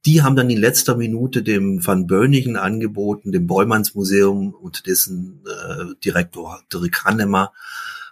Die 0.07 0.21
haben 0.21 0.37
dann 0.37 0.51
in 0.51 0.59
letzter 0.59 0.97
Minute 0.97 1.43
dem 1.43 1.85
Van 1.87 2.07
Böningen 2.07 2.57
angeboten, 2.57 3.33
dem 3.33 3.47
Bollmanns 3.47 3.95
Museum 3.95 4.53
und 4.53 4.87
dessen 4.87 5.41
äh, 5.47 5.95
Direktor 6.05 6.63
Dirk 6.71 7.05
Hannemer, 7.05 7.53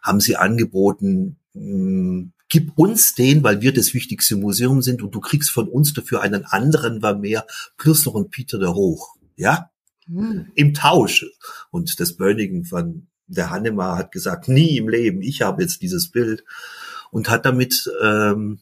haben 0.03 0.21
sie 0.21 0.37
angeboten, 0.37 1.37
mh, 1.55 2.31
gib 2.49 2.77
uns 2.77 3.15
den, 3.15 3.43
weil 3.43 3.63
wir 3.63 3.73
das 3.73 3.95
wichtigste 3.95 4.37
Museum 4.37 4.83
sind 4.83 5.03
und 5.03 5.15
du 5.15 5.21
kriegst 5.21 5.51
von 5.51 5.69
uns 5.69 5.95
dafür 5.95 6.21
einen 6.21 6.45
anderen 6.45 7.01
Vermeer 7.01 7.47
plus 7.79 8.05
noch 8.05 8.15
einen 8.15 8.29
Peter 8.29 8.59
der 8.59 8.75
Hoch. 8.75 9.17
Ja? 9.37 9.71
Hm. 10.07 10.53
Im 10.55 10.75
Tausch. 10.75 11.25
Und 11.71 11.99
das 11.99 12.17
Böningen 12.17 12.65
von 12.65 13.07
der 13.27 13.49
Hannemer 13.49 13.97
hat 13.97 14.13
gesagt, 14.13 14.49
nie 14.49 14.77
im 14.77 14.89
Leben, 14.89 15.23
ich 15.23 15.41
habe 15.41 15.63
jetzt 15.63 15.81
dieses 15.81 16.11
Bild 16.11 16.45
und 17.11 17.31
hat 17.31 17.47
damit 17.47 17.91
ähm, 18.03 18.61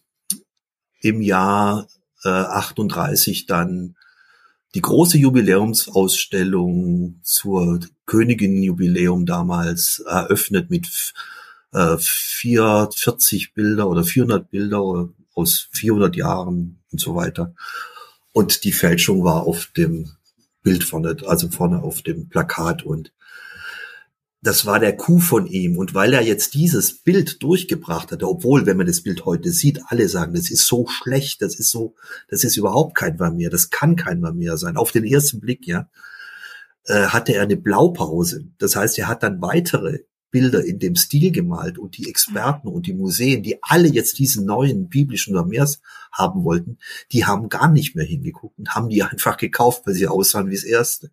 im 1.00 1.20
Jahr 1.20 1.88
äh, 2.22 2.28
38 2.28 3.46
dann 3.46 3.96
die 4.74 4.80
große 4.80 5.18
Jubiläumsausstellung 5.18 7.20
zur 7.22 7.80
Königin-Jubiläum 8.06 9.26
damals 9.26 10.00
eröffnet 10.00 10.70
mit 10.70 10.88
äh, 11.72 11.96
440 11.98 13.54
Bilder 13.54 13.88
oder 13.88 14.04
400 14.04 14.50
Bilder 14.50 15.08
aus 15.34 15.68
400 15.72 16.16
Jahren 16.16 16.80
und 16.92 17.00
so 17.00 17.14
weiter. 17.14 17.54
Und 18.32 18.64
die 18.64 18.72
Fälschung 18.72 19.24
war 19.24 19.46
auf 19.46 19.66
dem 19.76 20.12
Bild 20.62 20.84
vorne, 20.84 21.16
also 21.26 21.48
vorne 21.48 21.82
auf 21.82 22.02
dem 22.02 22.28
Plakat 22.28 22.84
und 22.84 23.12
das 24.42 24.64
war 24.64 24.80
der 24.80 24.96
Coup 24.96 25.20
von 25.20 25.46
ihm. 25.46 25.76
Und 25.76 25.94
weil 25.94 26.14
er 26.14 26.22
jetzt 26.22 26.54
dieses 26.54 27.02
Bild 27.02 27.42
durchgebracht 27.42 28.10
hatte, 28.10 28.26
obwohl, 28.26 28.66
wenn 28.66 28.76
man 28.76 28.86
das 28.86 29.02
Bild 29.02 29.26
heute 29.26 29.50
sieht, 29.50 29.80
alle 29.86 30.08
sagen, 30.08 30.34
das 30.34 30.50
ist 30.50 30.66
so 30.66 30.86
schlecht, 30.86 31.42
das 31.42 31.58
ist 31.58 31.70
so, 31.70 31.94
das 32.28 32.44
ist 32.44 32.56
überhaupt 32.56 32.94
kein 32.94 33.18
Vermeer, 33.18 33.50
das 33.50 33.70
kann 33.70 33.96
kein 33.96 34.20
Vermeer 34.20 34.56
sein. 34.56 34.76
Auf 34.76 34.92
den 34.92 35.04
ersten 35.04 35.40
Blick, 35.40 35.66
ja, 35.66 35.88
äh, 36.86 37.06
hatte 37.06 37.34
er 37.34 37.42
eine 37.42 37.56
Blaupause. 37.56 38.46
Das 38.58 38.76
heißt, 38.76 38.98
er 38.98 39.08
hat 39.08 39.22
dann 39.22 39.42
weitere 39.42 40.00
Bilder 40.30 40.64
in 40.64 40.78
dem 40.78 40.96
Stil 40.96 41.32
gemalt 41.32 41.76
und 41.76 41.98
die 41.98 42.08
Experten 42.08 42.68
und 42.68 42.86
die 42.86 42.94
Museen, 42.94 43.42
die 43.42 43.58
alle 43.62 43.88
jetzt 43.88 44.18
diesen 44.18 44.46
neuen 44.46 44.88
biblischen 44.88 45.34
Vermeers 45.34 45.80
haben 46.12 46.44
wollten, 46.44 46.78
die 47.12 47.26
haben 47.26 47.48
gar 47.48 47.70
nicht 47.70 47.96
mehr 47.96 48.04
hingeguckt 48.04 48.58
und 48.58 48.74
haben 48.74 48.88
die 48.88 49.02
einfach 49.02 49.36
gekauft, 49.36 49.82
weil 49.86 49.94
sie 49.94 50.06
aussahen 50.06 50.48
wie 50.48 50.54
das 50.54 50.64
erste. 50.64 51.10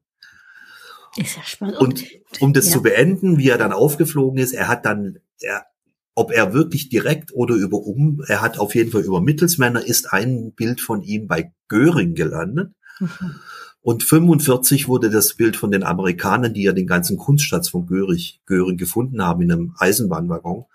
Ist 1.17 1.35
ja 1.35 1.43
spannend. 1.43 1.77
Und 1.79 2.05
um 2.39 2.53
das 2.53 2.67
ja. 2.67 2.73
zu 2.73 2.81
beenden, 2.83 3.37
wie 3.37 3.49
er 3.49 3.57
dann 3.57 3.73
aufgeflogen 3.73 4.39
ist, 4.39 4.53
er 4.53 4.67
hat 4.67 4.85
dann, 4.85 5.19
er, 5.41 5.65
ob 6.13 6.31
er 6.31 6.53
wirklich 6.53 6.89
direkt 6.89 7.33
oder 7.33 7.55
über 7.55 7.77
um, 7.77 8.23
er 8.27 8.41
hat 8.41 8.59
auf 8.59 8.75
jeden 8.75 8.91
Fall 8.91 9.01
über 9.01 9.19
Mittelsmänner 9.19 9.85
ist 9.85 10.13
ein 10.13 10.53
Bild 10.53 10.79
von 10.79 11.01
ihm 11.01 11.27
bei 11.27 11.51
Göring 11.67 12.13
gelandet. 12.13 12.71
Mhm. 12.99 13.35
Und 13.81 14.03
45 14.03 14.87
wurde 14.87 15.09
das 15.09 15.35
Bild 15.35 15.55
von 15.55 15.71
den 15.71 15.83
Amerikanern, 15.83 16.53
die 16.53 16.63
ja 16.63 16.73
den 16.73 16.87
ganzen 16.87 17.17
Kunstschatz 17.17 17.69
von 17.69 17.87
Göring, 17.87 18.21
Göring 18.45 18.77
gefunden 18.77 19.23
haben 19.23 19.41
in 19.41 19.51
einem 19.51 19.75
Eisenbahnwaggon. 19.77 20.65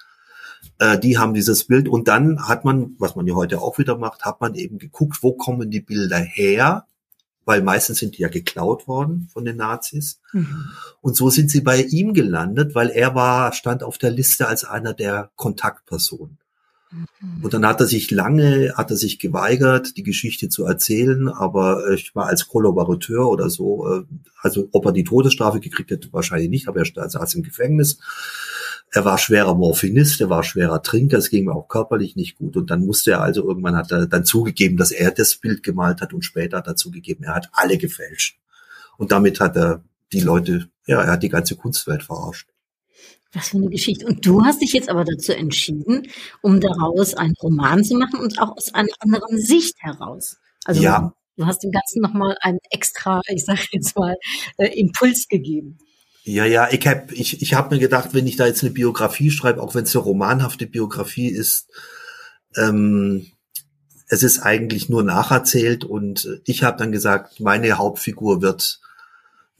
Äh, 0.78 0.98
die 0.98 1.18
haben 1.18 1.34
dieses 1.34 1.64
Bild 1.64 1.88
und 1.88 2.08
dann 2.08 2.48
hat 2.48 2.64
man, 2.64 2.96
was 2.98 3.14
man 3.14 3.26
ja 3.26 3.34
heute 3.34 3.60
auch 3.60 3.78
wieder 3.78 3.96
macht, 3.96 4.24
hat 4.24 4.40
man 4.40 4.54
eben 4.54 4.78
geguckt, 4.78 5.18
wo 5.22 5.34
kommen 5.34 5.70
die 5.70 5.80
Bilder 5.80 6.18
her 6.18 6.86
weil 7.44 7.62
meistens 7.62 7.98
sind 7.98 8.16
die 8.16 8.22
ja 8.22 8.28
geklaut 8.28 8.86
worden 8.86 9.28
von 9.32 9.44
den 9.44 9.56
Nazis. 9.56 10.20
Mhm. 10.32 10.70
Und 11.00 11.16
so 11.16 11.30
sind 11.30 11.50
sie 11.50 11.60
bei 11.60 11.82
ihm 11.82 12.14
gelandet, 12.14 12.74
weil 12.74 12.90
er 12.90 13.14
war, 13.14 13.52
stand 13.52 13.82
auf 13.82 13.98
der 13.98 14.10
Liste 14.10 14.46
als 14.48 14.64
einer 14.64 14.94
der 14.94 15.30
Kontaktpersonen. 15.36 16.38
Mhm. 16.90 17.44
Und 17.44 17.54
dann 17.54 17.66
hat 17.66 17.80
er 17.80 17.86
sich 17.86 18.10
lange, 18.10 18.74
hat 18.76 18.90
er 18.90 18.96
sich 18.96 19.18
geweigert, 19.18 19.96
die 19.96 20.02
Geschichte 20.02 20.48
zu 20.48 20.64
erzählen, 20.64 21.28
aber 21.28 21.90
ich 21.90 22.14
war 22.14 22.26
als 22.26 22.48
Kollaborateur 22.48 23.28
oder 23.28 23.50
so, 23.50 23.88
äh, 23.88 24.04
also 24.40 24.68
ob 24.72 24.86
er 24.86 24.92
die 24.92 25.04
Todesstrafe 25.04 25.60
gekriegt 25.60 25.90
hätte, 25.90 26.12
wahrscheinlich 26.12 26.50
nicht, 26.50 26.68
aber 26.68 26.80
er 26.80 27.10
saß 27.10 27.34
im 27.34 27.42
Gefängnis. 27.42 27.98
Er 28.94 29.06
war 29.06 29.16
schwerer 29.16 29.54
Morphinist, 29.54 30.20
er 30.20 30.28
war 30.28 30.44
schwerer 30.44 30.82
Trinker, 30.82 31.16
es 31.16 31.30
ging 31.30 31.46
mir 31.46 31.54
auch 31.54 31.66
körperlich 31.66 32.14
nicht 32.14 32.36
gut. 32.36 32.58
Und 32.58 32.70
dann 32.70 32.84
musste 32.84 33.12
er 33.12 33.22
also 33.22 33.42
irgendwann 33.48 33.74
hat 33.74 33.90
er 33.90 34.06
dann 34.06 34.26
zugegeben, 34.26 34.76
dass 34.76 34.92
er 34.92 35.10
das 35.10 35.36
Bild 35.36 35.62
gemalt 35.62 36.02
hat 36.02 36.12
und 36.12 36.22
später 36.22 36.58
hat 36.58 36.66
er 36.66 36.76
zugegeben, 36.76 37.24
er 37.24 37.34
hat 37.34 37.48
alle 37.52 37.78
gefälscht. 37.78 38.38
Und 38.98 39.10
damit 39.10 39.40
hat 39.40 39.56
er 39.56 39.82
die 40.12 40.20
Leute, 40.20 40.68
ja, 40.86 41.00
er 41.00 41.12
hat 41.12 41.22
die 41.22 41.30
ganze 41.30 41.56
Kunstwelt 41.56 42.02
verarscht. 42.02 42.48
Was 43.32 43.48
für 43.48 43.56
eine 43.56 43.70
Geschichte. 43.70 44.04
Und 44.04 44.26
du 44.26 44.44
hast 44.44 44.60
dich 44.60 44.74
jetzt 44.74 44.90
aber 44.90 45.04
dazu 45.04 45.32
entschieden, 45.32 46.06
um 46.42 46.60
daraus 46.60 47.14
einen 47.14 47.34
Roman 47.42 47.82
zu 47.82 47.96
machen 47.96 48.20
und 48.20 48.38
auch 48.38 48.54
aus 48.54 48.74
einer 48.74 48.92
anderen 48.98 49.40
Sicht 49.40 49.76
heraus. 49.80 50.36
Also 50.66 50.82
ja. 50.82 51.14
du 51.38 51.46
hast 51.46 51.62
dem 51.62 51.70
Ganzen 51.70 52.02
nochmal 52.02 52.36
einen 52.42 52.58
extra, 52.70 53.22
ich 53.28 53.46
sage 53.46 53.62
jetzt 53.72 53.96
mal, 53.96 54.16
äh, 54.58 54.78
Impuls 54.78 55.28
gegeben. 55.28 55.78
Ja, 56.24 56.44
ja, 56.44 56.68
ich 56.70 56.86
habe 56.86 57.12
ich, 57.14 57.42
ich 57.42 57.54
hab 57.54 57.70
mir 57.70 57.78
gedacht, 57.78 58.10
wenn 58.12 58.26
ich 58.26 58.36
da 58.36 58.46
jetzt 58.46 58.62
eine 58.62 58.72
Biografie 58.72 59.30
schreibe, 59.30 59.60
auch 59.60 59.74
wenn 59.74 59.84
es 59.84 59.94
eine 59.94 60.04
romanhafte 60.04 60.66
Biografie 60.66 61.28
ist, 61.28 61.68
ähm, 62.56 63.26
es 64.08 64.22
ist 64.22 64.40
eigentlich 64.40 64.88
nur 64.88 65.02
nacherzählt 65.02 65.84
und 65.84 66.28
ich 66.44 66.62
habe 66.62 66.76
dann 66.76 66.92
gesagt, 66.92 67.40
meine 67.40 67.78
Hauptfigur 67.78 68.42
wird 68.42 68.80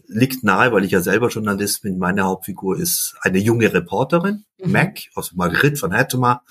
liegt 0.07 0.45
nahe, 0.45 0.73
weil 0.73 0.85
ich 0.85 0.91
ja 0.91 1.01
selber 1.01 1.29
Journalist 1.29 1.83
bin. 1.83 1.99
Meine 1.99 2.25
Hauptfigur 2.25 2.79
ist 2.79 3.15
eine 3.23 3.39
junge 3.39 3.73
Reporterin, 3.73 4.45
mhm. 4.59 4.73
Mac, 4.73 4.99
aus 5.15 5.33
Marguerite 5.33 5.77
von 5.77 5.93
Hettema, 5.93 6.43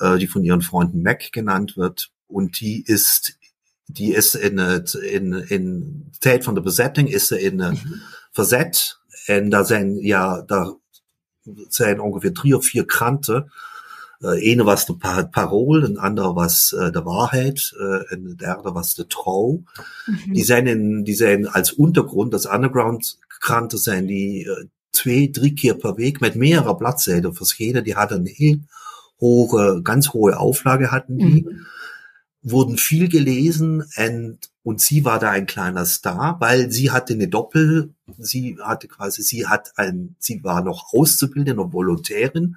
äh, 0.00 0.18
die 0.18 0.26
von 0.26 0.42
ihren 0.42 0.62
Freunden 0.62 1.02
Mac 1.02 1.30
genannt 1.32 1.76
wird. 1.76 2.10
Und 2.26 2.60
die 2.60 2.82
ist, 2.82 3.38
die 3.86 4.12
ist 4.12 4.34
in, 4.34 4.58
in, 4.58 5.32
in 5.34 6.12
Zeit 6.20 6.44
von 6.44 6.54
der 6.54 6.62
Besetzung 6.62 7.06
ist 7.06 7.28
sie 7.28 7.38
in 7.38 7.56
mhm. 7.56 8.00
versetzt 8.32 8.97
en 9.28 9.48
daar 9.48 9.66
zijn, 9.66 9.94
ja, 9.94 10.42
daar 10.42 10.74
zijn 11.68 12.00
ongeveer 12.00 12.32
drie 12.32 12.56
of 12.56 12.66
vier 12.66 12.84
kranten. 12.84 13.52
Uh, 14.18 14.46
ene 14.46 14.64
was 14.64 14.86
de 14.86 14.96
pa 14.96 15.26
Parool, 15.26 15.82
een 15.82 15.98
andere 15.98 16.32
was 16.32 16.72
uh, 16.76 16.90
de 16.90 17.02
Waarheid 17.02 17.72
uh, 17.76 18.12
en 18.12 18.22
de 18.22 18.34
derde 18.34 18.72
was 18.72 18.94
de 18.94 19.06
Trouw. 19.06 19.62
Mhm. 20.06 20.32
Die, 20.32 20.44
zijn 20.44 20.66
in, 20.66 21.02
die 21.02 21.14
zijn 21.14 21.48
als 21.48 21.78
Untergrund, 21.78 22.30
das 22.30 22.52
Underground-Kranten 22.52 23.78
zijn 23.78 24.06
die 24.06 24.44
uh, 24.44 24.64
twee, 24.90 25.30
drie 25.30 25.52
keer 25.52 25.76
per 25.76 25.94
week 25.94 26.20
met 26.20 26.34
mehrere 26.34 26.76
Bladzijden 26.76 27.34
verschenen. 27.34 27.84
Die 27.84 27.94
hadden 27.94 28.18
een 28.18 28.32
heel 28.34 28.58
hohe, 29.16 29.80
ganz 29.82 30.06
hohe 30.06 30.32
Auflage 30.32 30.84
hatten 30.84 31.16
die. 31.16 31.42
Mhm. 31.42 31.60
Wurden 32.40 32.78
viel 32.78 33.08
gelesen 33.08 33.86
and 33.94 34.52
und 34.68 34.82
sie 34.82 35.06
war 35.06 35.18
da 35.18 35.30
ein 35.30 35.46
kleiner 35.46 35.86
Star, 35.86 36.36
weil 36.40 36.70
sie 36.70 36.90
hatte 36.90 37.14
eine 37.14 37.26
Doppel, 37.26 37.94
sie 38.18 38.58
hatte 38.62 38.86
quasi, 38.86 39.22
sie 39.22 39.46
hat 39.46 39.72
ein, 39.76 40.14
sie 40.18 40.44
war 40.44 40.62
noch 40.62 40.92
Auszubildende 40.92 41.62
und 41.62 41.72
Volontärin 41.72 42.56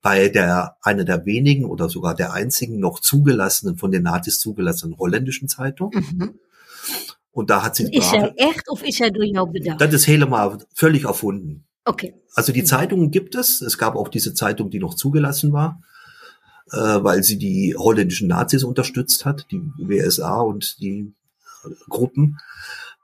bei 0.00 0.28
der, 0.28 0.76
einer 0.80 1.02
der 1.02 1.26
wenigen 1.26 1.64
oder 1.64 1.88
sogar 1.88 2.14
der 2.14 2.34
einzigen 2.34 2.78
noch 2.78 3.00
zugelassenen, 3.00 3.78
von 3.78 3.90
den 3.90 4.04
Nazis 4.04 4.38
zugelassenen 4.38 4.96
holländischen 4.96 5.48
Zeitung. 5.48 5.90
Mhm. 5.92 6.38
Und 7.32 7.50
da 7.50 7.64
hat 7.64 7.74
sie. 7.74 7.92
Ist 7.92 8.12
er 8.12 8.32
echt 8.36 8.70
oder 8.70 8.86
ist 8.86 9.00
er 9.00 9.10
durch 9.10 9.32
jou 9.32 9.46
bedacht? 9.46 9.80
Das 9.80 9.92
ist 9.92 10.06
helemaal 10.06 10.58
völlig 10.72 11.02
erfunden. 11.02 11.64
Okay. 11.84 12.14
Also 12.32 12.52
die 12.52 12.62
Zeitungen 12.62 13.10
gibt 13.10 13.34
es. 13.34 13.60
Es 13.60 13.76
gab 13.76 13.96
auch 13.96 14.06
diese 14.06 14.34
Zeitung, 14.34 14.70
die 14.70 14.78
noch 14.78 14.94
zugelassen 14.94 15.52
war, 15.52 15.82
äh, 16.70 16.76
weil 16.76 17.24
sie 17.24 17.38
die 17.38 17.74
holländischen 17.76 18.28
Nazis 18.28 18.62
unterstützt 18.62 19.24
hat, 19.24 19.48
die 19.50 19.60
WSA 19.78 20.42
und 20.42 20.80
die 20.80 21.12
Gruppen. 21.88 22.38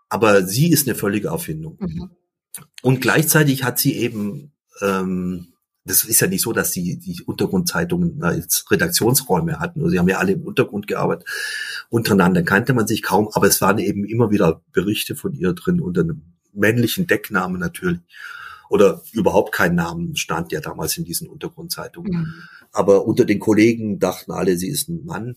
Aber 0.08 0.44
sie 0.44 0.70
ist 0.70 0.86
eine 0.86 0.96
völlige 0.96 1.28
Erfindung. 1.28 1.78
Mhm. 1.80 2.10
Und 2.82 3.00
gleichzeitig 3.00 3.64
hat 3.64 3.78
sie 3.78 3.96
eben, 3.96 4.52
ähm, 4.80 5.48
das 5.84 6.04
ist 6.04 6.20
ja 6.20 6.26
nicht 6.26 6.42
so, 6.42 6.52
dass 6.52 6.72
die, 6.72 6.98
die 6.98 7.22
Untergrundzeitungen 7.22 8.14
na, 8.18 8.34
jetzt 8.34 8.70
Redaktionsräume 8.70 9.58
hatten. 9.60 9.80
Also 9.80 9.90
sie 9.90 9.98
haben 9.98 10.08
ja 10.08 10.18
alle 10.18 10.32
im 10.32 10.42
Untergrund 10.42 10.86
gearbeitet. 10.86 11.28
Untereinander 11.88 12.42
kannte 12.42 12.74
man 12.74 12.86
sich 12.86 13.02
kaum, 13.02 13.28
aber 13.32 13.46
es 13.46 13.60
waren 13.60 13.78
eben 13.78 14.04
immer 14.04 14.30
wieder 14.30 14.62
Berichte 14.72 15.16
von 15.16 15.32
ihr 15.32 15.52
drin 15.52 15.80
unter 15.80 16.02
einem 16.02 16.22
männlichen 16.52 17.06
Decknamen 17.06 17.60
natürlich. 17.60 18.00
Oder 18.68 19.02
überhaupt 19.12 19.52
kein 19.52 19.76
Namen 19.76 20.16
stand 20.16 20.50
ja 20.50 20.60
damals 20.60 20.96
in 20.98 21.04
diesen 21.04 21.28
Untergrundzeitungen. 21.28 22.12
Mhm. 22.12 22.34
Aber 22.72 23.06
unter 23.06 23.24
den 23.24 23.38
Kollegen 23.38 24.00
dachten 24.00 24.32
alle, 24.32 24.56
sie 24.56 24.68
ist 24.68 24.88
ein 24.88 25.04
Mann. 25.04 25.36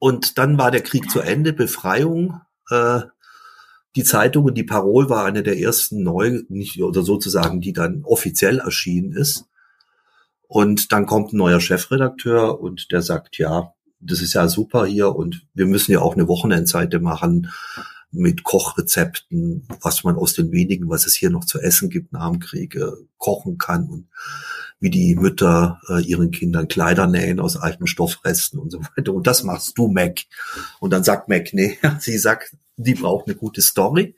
Und 0.00 0.38
dann 0.38 0.58
war 0.58 0.72
der 0.72 0.80
Krieg 0.80 1.08
zu 1.10 1.20
Ende, 1.20 1.52
Befreiung. 1.52 2.40
Äh, 2.70 3.02
die 3.94 4.02
Zeitung 4.02 4.46
und 4.46 4.54
die 4.54 4.64
Parol 4.64 5.10
war 5.10 5.24
eine 5.24 5.42
der 5.42 5.58
ersten 5.58 6.02
neu, 6.02 6.40
nicht, 6.48 6.82
oder 6.82 7.02
sozusagen, 7.02 7.60
die 7.60 7.72
dann 7.72 8.02
offiziell 8.04 8.58
erschienen 8.58 9.12
ist. 9.12 9.44
Und 10.48 10.90
dann 10.90 11.06
kommt 11.06 11.32
ein 11.32 11.36
neuer 11.36 11.60
Chefredakteur 11.60 12.60
und 12.60 12.90
der 12.92 13.02
sagt, 13.02 13.38
ja, 13.38 13.74
das 14.00 14.22
ist 14.22 14.32
ja 14.32 14.48
super 14.48 14.86
hier 14.86 15.14
und 15.14 15.46
wir 15.54 15.66
müssen 15.66 15.92
ja 15.92 16.00
auch 16.00 16.14
eine 16.14 16.28
Wochenendseite 16.28 16.98
machen 16.98 17.50
mit 18.12 18.42
Kochrezepten, 18.42 19.66
was 19.80 20.02
man 20.04 20.16
aus 20.16 20.34
den 20.34 20.50
wenigen, 20.52 20.88
was 20.88 21.06
es 21.06 21.14
hier 21.14 21.30
noch 21.30 21.44
zu 21.44 21.60
essen 21.60 21.90
gibt 21.90 22.12
nach 22.12 22.30
dem 22.30 22.40
Krieg, 22.40 22.74
äh, 22.74 22.90
kochen 23.18 23.58
kann 23.58 23.88
und 23.88 24.08
wie 24.80 24.90
die 24.90 25.14
Mütter 25.14 25.80
äh, 25.88 26.02
ihren 26.02 26.30
Kindern 26.30 26.66
Kleider 26.66 27.06
nähen 27.06 27.38
aus 27.38 27.56
alten 27.56 27.86
Stoffresten 27.86 28.58
und 28.58 28.70
so 28.70 28.80
weiter. 28.80 29.12
Und 29.12 29.26
das 29.26 29.42
machst 29.42 29.76
du, 29.78 29.88
Mac. 29.88 30.20
Und 30.80 30.92
dann 30.92 31.04
sagt 31.04 31.28
Mac, 31.28 31.52
nee, 31.52 31.78
sie 32.00 32.18
sagt, 32.18 32.56
die 32.76 32.94
braucht 32.94 33.26
eine 33.26 33.36
gute 33.36 33.62
Story. 33.62 34.16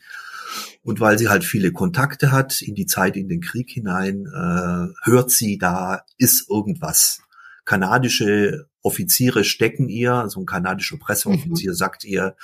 Und 0.83 1.01
weil 1.01 1.19
sie 1.19 1.29
halt 1.29 1.45
viele 1.45 1.73
Kontakte 1.73 2.33
hat 2.33 2.61
in 2.61 2.75
die 2.75 2.87
Zeit 2.87 3.17
in 3.17 3.29
den 3.29 3.41
Krieg 3.41 3.71
hinein, 3.71 4.27
äh, 4.27 5.09
hört 5.09 5.31
sie, 5.31 5.59
da 5.59 6.03
ist 6.19 6.49
irgendwas. 6.51 7.21
Kanadische 7.65 8.67
Offiziere 8.83 9.45
stecken 9.45 9.89
ihr, 9.89 10.11
so 10.11 10.21
also 10.21 10.41
ein 10.41 10.47
kanadischer 10.47 10.97
Presseoffizier 10.97 11.71
mhm. 11.71 11.77
sagt 11.77 12.05
ihr, 12.05 12.37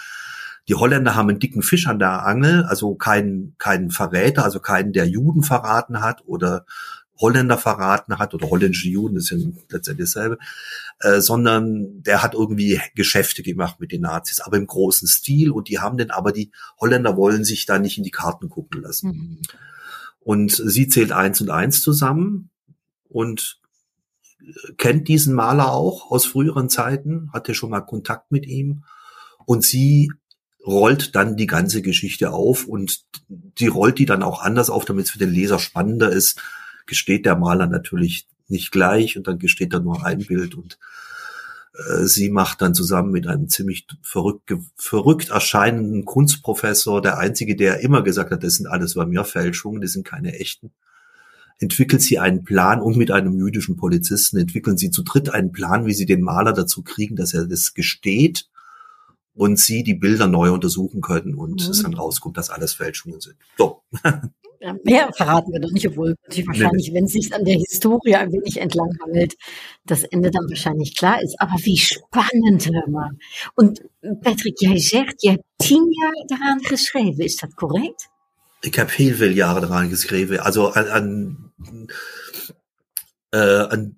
die 0.69 0.75
Holländer 0.75 1.15
haben 1.17 1.31
einen 1.31 1.41
dicken 1.41 1.63
Fisch 1.63 1.87
an 1.87 1.99
der 1.99 2.27
Angel, 2.27 2.65
also 2.65 2.95
keinen 2.95 3.55
keinen 3.59 3.91
Verräter, 3.91 4.45
also 4.45 4.61
keinen, 4.61 4.93
der 4.93 5.09
Juden 5.09 5.43
verraten 5.43 6.01
hat 6.01 6.23
oder 6.27 6.67
Holländer 7.21 7.59
verraten 7.59 8.19
hat 8.19 8.35
oder 8.35 8.49
holländische 8.49 8.89
Juden, 8.89 9.17
das 9.17 9.25
sind 9.25 9.57
letztendlich 9.71 10.13
dasselbe, 10.13 10.39
äh, 11.01 11.21
sondern 11.21 12.03
der 12.03 12.23
hat 12.23 12.35
irgendwie 12.35 12.81
Geschäfte 12.95 13.43
gemacht 13.43 13.81
mit 13.81 13.93
den 13.93 14.03
Nazis, 14.03 14.41
aber 14.41 14.57
im 14.57 14.67
großen 14.67 15.09
Stil 15.09 15.51
und 15.51 15.69
die 15.69 15.81
haben 15.81 15.97
den, 15.97 16.11
aber 16.11 16.33
die 16.33 16.53
Holländer 16.81 17.17
wollen 17.17 17.45
sich 17.45 17.67
da 17.67 17.79
nicht 17.79 17.99
in 17.99 18.05
die 18.05 18.11
Karten 18.11 18.49
gucken 18.49 18.83
lassen. 18.83 19.09
Mhm. 19.09 19.39
Und 20.21 20.53
sie 20.53 20.89
zählt 20.89 21.11
eins 21.11 21.41
und 21.41 21.51
eins 21.51 21.81
zusammen 21.81 22.51
und 23.09 23.59
kennt 24.77 25.09
diesen 25.09 25.35
Maler 25.35 25.73
auch 25.73 26.11
aus 26.11 26.27
früheren 26.27 26.69
Zeiten, 26.69 27.31
hatte 27.33 27.55
schon 27.55 27.71
mal 27.71 27.81
Kontakt 27.81 28.31
mit 28.31 28.47
ihm 28.47 28.85
und 29.47 29.65
sie 29.65 30.13
rollt 30.69 31.17
dann 31.17 31.37
die 31.37 31.47
ganze 31.47 31.83
Geschichte 31.83 32.33
auf 32.33 32.67
und 32.67 33.05
die 33.29 33.69
rollt 33.69 33.99
die 33.99 34.07
dann 34.07 34.23
auch 34.23 34.43
anders 34.43 34.71
auf, 34.71 34.85
damit 34.85 35.07
es 35.07 35.11
für 35.11 35.19
den 35.19 35.33
Leser 35.33 35.59
spannender 35.59 36.11
ist 36.11 36.41
gesteht 36.89 37.27
der 37.27 37.37
Maler 37.37 37.69
natürlich 37.69 38.27
nicht 38.49 38.73
gleich 38.73 39.17
und 39.17 39.29
dann 39.29 39.39
gesteht 39.39 39.73
er 39.73 39.81
nur 39.81 40.05
ein 40.05 40.25
Bild 40.25 40.57
und 40.57 40.79
äh, 41.75 42.05
sie 42.05 42.31
macht 42.31 42.61
dann 42.63 42.75
zusammen 42.75 43.13
mit 43.13 43.29
einem 43.29 43.49
ziemlich 43.49 43.87
verrückt, 44.03 44.53
verrückt 44.77 45.29
erscheinenden 45.29 46.05
Kunstprofessor, 46.05 47.01
der 47.01 47.19
einzige, 47.19 47.55
der 47.55 47.81
immer 47.81 48.03
gesagt 48.03 48.33
hat, 48.33 48.43
das 48.43 48.55
sind 48.55 48.67
alles 48.67 48.95
bei 48.95 49.07
mir 49.07 49.25
Fälschungen, 49.25 49.83
das 49.83 49.93
sind 49.93 50.05
keine 50.05 50.41
echten, 50.41 50.73
entwickelt 51.61 52.03
sie 52.03 52.19
einen 52.19 52.43
Plan 52.43 52.81
und 52.81 52.97
mit 52.97 53.11
einem 53.11 53.39
jüdischen 53.39 53.77
Polizisten 53.77 54.39
entwickeln 54.39 54.79
sie 54.79 54.91
zu 54.91 55.03
dritt 55.03 55.29
einen 55.29 55.53
Plan, 55.53 55.87
wie 55.87 55.95
sie 55.95 56.07
den 56.07 56.23
Maler 56.23 56.55
dazu 56.55 56.83
kriegen, 56.83 57.17
dass 57.17 57.35
er 57.35 57.47
das 57.47 57.75
gesteht 57.75 58.49
und 59.39 59.59
sie 59.59 59.85
die 59.85 59.95
Bilder 59.95 60.27
neu 60.27 60.53
untersuchen 60.53 61.01
können 61.01 61.35
und 61.35 61.65
mhm. 61.65 61.71
es 61.71 61.83
dann 61.83 61.95
rauskommt, 61.95 62.37
dass 62.37 62.51
alles 62.51 62.75
Fälschungen 62.75 63.21
sind. 63.21 63.37
So. 63.57 63.83
Ja, 64.61 64.75
mehr 64.83 65.13
verraten 65.13 65.53
wir 65.53 65.61
doch 65.61 65.71
nicht, 65.71 65.87
obwohl 65.87 66.17
wahrscheinlich, 66.27 66.89
nee. 66.89 66.95
wenn 66.95 67.05
es 67.05 67.13
sich 67.13 67.33
an 67.33 67.45
der 67.45 67.55
Historie 67.55 68.17
ein 68.17 68.33
wenig 68.33 68.57
entlanghangelt, 68.57 69.37
das 69.87 70.03
Ende 70.03 70.33
dann 70.33 70.49
wahrscheinlich 70.49 70.97
klar 70.97 71.23
ist. 71.23 71.37
Aber 71.39 71.53
wie 71.63 71.79
spannend, 71.79 72.67
hör 72.67 72.91
mal. 72.91 73.11
Und 73.55 73.83
Patrick, 74.21 74.61
jij 74.61 74.81
zegt, 74.81 75.23
je 75.23 75.31
hebt 75.31 75.45
tien 75.59 75.89
jaar 75.93 76.13
daran 76.27 76.59
geschreven. 76.59 77.21
Ist 77.21 77.41
das 77.41 77.55
korrekt? 77.55 78.09
Ich 78.63 78.77
habe 78.77 78.91
heel 78.91 79.15
veel 79.15 79.37
Jahre 79.37 79.61
daran 79.61 79.91
geschrieben. 79.91 80.41
Also 80.41 80.71
an, 80.71 80.89
an, 80.89 81.89
äh, 83.31 83.39
an 83.39 83.97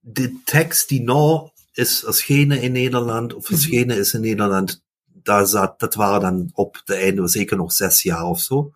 de 0.00 0.30
tekst 0.46 0.88
die 0.88 1.00
nog 1.00 1.52
is 1.78 1.98
verschenen 2.04 2.62
in 2.62 2.72
Nederland, 2.72 3.34
of 3.34 3.46
verschenen 3.46 3.86
mhm. 3.86 3.98
is 3.98 4.14
in 4.14 4.20
Nederland, 4.20 4.82
daar 5.04 5.46
zat, 5.46 5.80
dat 5.80 5.94
waren 5.94 6.20
dan 6.20 6.50
op 6.52 6.82
de 6.84 6.94
einde 6.94 7.28
zeker 7.28 7.56
nog 7.56 7.72
zes 7.72 8.02
jaar 8.02 8.24
of 8.24 8.40
zo. 8.40 8.72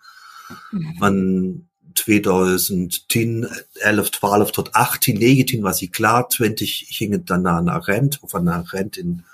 Mhm. 0.71 0.97
Van 0.99 1.67
2010, 1.93 3.49
11, 3.73 4.11
12 4.11 4.51
tot 4.51 4.73
18, 4.73 5.19
19 5.19 5.61
was 5.61 5.79
hij 5.81 5.89
klaar. 5.89 6.29
20 6.29 6.83
ging 6.87 7.13
het 7.13 7.27
daarna 7.27 7.61
naar 7.61 7.83
Rent, 7.85 8.19
of 8.21 8.33
naar 8.33 8.63
Rent 8.65 8.97
in, 8.97 9.25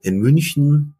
in 0.00 0.20
München. 0.20 0.96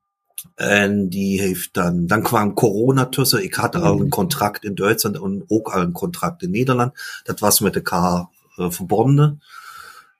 En 0.55 1.09
die 1.09 1.41
heeft 1.41 1.75
dan, 1.75 2.07
dan 2.07 2.23
kwam 2.23 2.55
corona 2.55 3.07
tussen. 3.07 3.43
Ik 3.43 3.55
had 3.55 3.75
al 3.75 3.93
een 3.93 3.99
mhm. 3.99 4.09
contract 4.09 4.65
in 4.65 4.75
Duitsland 4.75 5.17
en 5.17 5.45
ook 5.47 5.69
al 5.69 5.81
een 5.81 5.93
contract 5.93 6.43
in 6.43 6.51
Nederland. 6.51 6.93
Dat 7.23 7.41
was 7.41 7.61
met 7.61 7.75
elkaar 7.75 8.29
uh, 8.57 8.71
verbonden. 8.71 9.43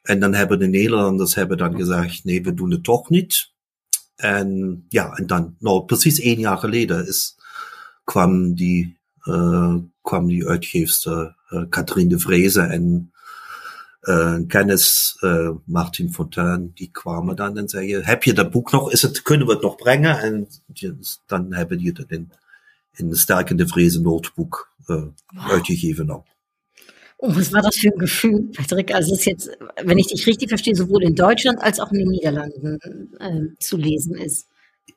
En 0.09 0.21
dan 0.21 0.35
hebben 0.35 0.59
de 0.59 0.67
Nederlanders 0.67 1.35
hebben 1.35 1.57
dan 1.57 1.77
gezegd, 1.77 2.25
nee, 2.25 2.43
we 2.43 2.55
doen 2.55 2.71
het 2.71 2.85
toch 2.85 3.09
niet. 3.09 3.53
En 4.17 4.85
ja, 4.89 5.13
en 5.13 5.27
dan, 5.27 5.57
nou, 5.59 5.85
precies 5.85 6.21
één 6.21 6.39
jaar 6.39 6.59
geleden 6.59 7.07
is, 7.07 7.37
kwam 8.05 8.55
die 8.55 8.97
uh, 9.25 9.75
kwam 10.03 10.27
die 10.27 10.47
uitgeefster 10.47 11.37
uh, 11.51 11.63
Katrien 11.69 12.09
de 12.09 12.19
Vreese 12.19 12.61
en 12.61 13.13
uh, 14.03 14.39
kennis 14.47 15.17
uh, 15.21 15.51
Martin 15.65 16.13
Fontaine, 16.13 16.71
die 16.75 16.91
kwamen 16.91 17.37
dan 17.37 17.59
en 17.59 17.69
zeiden, 17.69 18.05
heb 18.05 18.23
je 18.23 18.33
dat 18.33 18.51
boek 18.51 18.71
nog, 18.71 18.93
is 18.93 19.03
het, 19.03 19.23
kunnen 19.23 19.47
we 19.47 19.53
het 19.53 19.63
nog 19.63 19.77
brengen? 19.77 20.19
En 20.19 20.49
dan 21.27 21.55
hebben 21.55 21.79
die 21.79 21.93
het 21.95 22.11
in, 22.11 22.33
in 22.93 23.15
Sterkende 23.15 23.69
Vreese 23.69 24.01
Notebook 24.01 24.75
uh, 24.87 24.97
wow. 24.97 25.51
uitgegeven. 25.51 26.07
Nou. 26.07 26.23
Und 27.21 27.37
was 27.37 27.53
war 27.53 27.63
das 27.63 27.77
für 27.77 27.89
ein 27.89 27.99
Gefühl, 27.99 28.49
Patrick? 28.55 28.95
Also 28.95 29.13
es 29.13 29.21
ist 29.21 29.27
jetzt, 29.27 29.51
wenn 29.83 29.99
ich 29.99 30.07
dich 30.07 30.25
richtig 30.27 30.49
verstehe, 30.49 30.77
sowohl 30.77 31.03
in 31.03 31.17
Deutschland 31.17 31.61
als 31.61 31.81
auch 31.81 31.91
in 31.91 31.99
den 31.99 32.09
Niederlanden 32.09 32.79
äh, 33.19 33.59
zu 33.59 33.77
lesen 33.77 34.15
ist. 34.15 34.47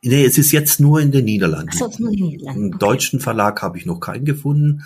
Nee, 0.03 0.23
es 0.25 0.37
ist 0.37 0.51
jetzt 0.51 0.79
nur 0.79 1.01
in 1.01 1.11
den 1.11 1.25
Niederlanden. 1.25 1.71
Ach 1.73 1.91
so, 1.91 1.91
nur 1.97 2.11
in 2.11 2.17
den 2.17 2.27
Niederlanden. 2.27 2.61
Einen 2.61 2.73
okay. 2.75 2.85
deutschen 2.85 3.19
Verlag 3.19 3.63
habe 3.63 3.79
ich 3.79 3.87
noch 3.87 3.99
keinen 3.99 4.25
gefunden. 4.25 4.83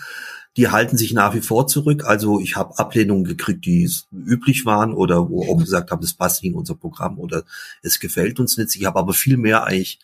Die 0.56 0.70
halten 0.70 0.96
sich 0.96 1.12
nach 1.12 1.36
wie 1.36 1.42
vor 1.42 1.68
zurück. 1.68 2.06
Also 2.06 2.40
ich 2.40 2.56
habe 2.56 2.80
Ablehnungen 2.80 3.26
gekriegt, 3.26 3.66
die 3.66 3.90
üblich 4.14 4.66
waren 4.66 4.94
oder 4.94 5.30
wo 5.30 5.44
auch 5.44 5.58
gesagt 5.60 5.92
haben, 5.92 6.02
das 6.02 6.14
passt 6.14 6.42
nicht 6.42 6.54
in 6.54 6.58
unser 6.58 6.76
Programm 6.76 7.20
oder 7.20 7.44
es 7.82 8.00
gefällt 8.00 8.40
uns 8.40 8.58
nicht. 8.58 8.78
Ich 8.78 8.86
habe 8.86 8.98
aber 8.98 9.14
viel 9.14 9.36
mehr 9.36 9.66
eigentlich 9.66 10.00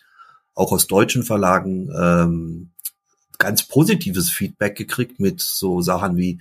auch 0.54 0.70
aus 0.70 0.86
deutschen 0.86 1.22
Verlagen 1.22 1.90
ähm, 1.98 2.70
ganz 3.38 3.62
positives 3.62 4.30
Feedback 4.30 4.76
gekriegt 4.76 5.18
mit 5.18 5.40
so 5.40 5.80
Sachen 5.80 6.16
wie 6.18 6.38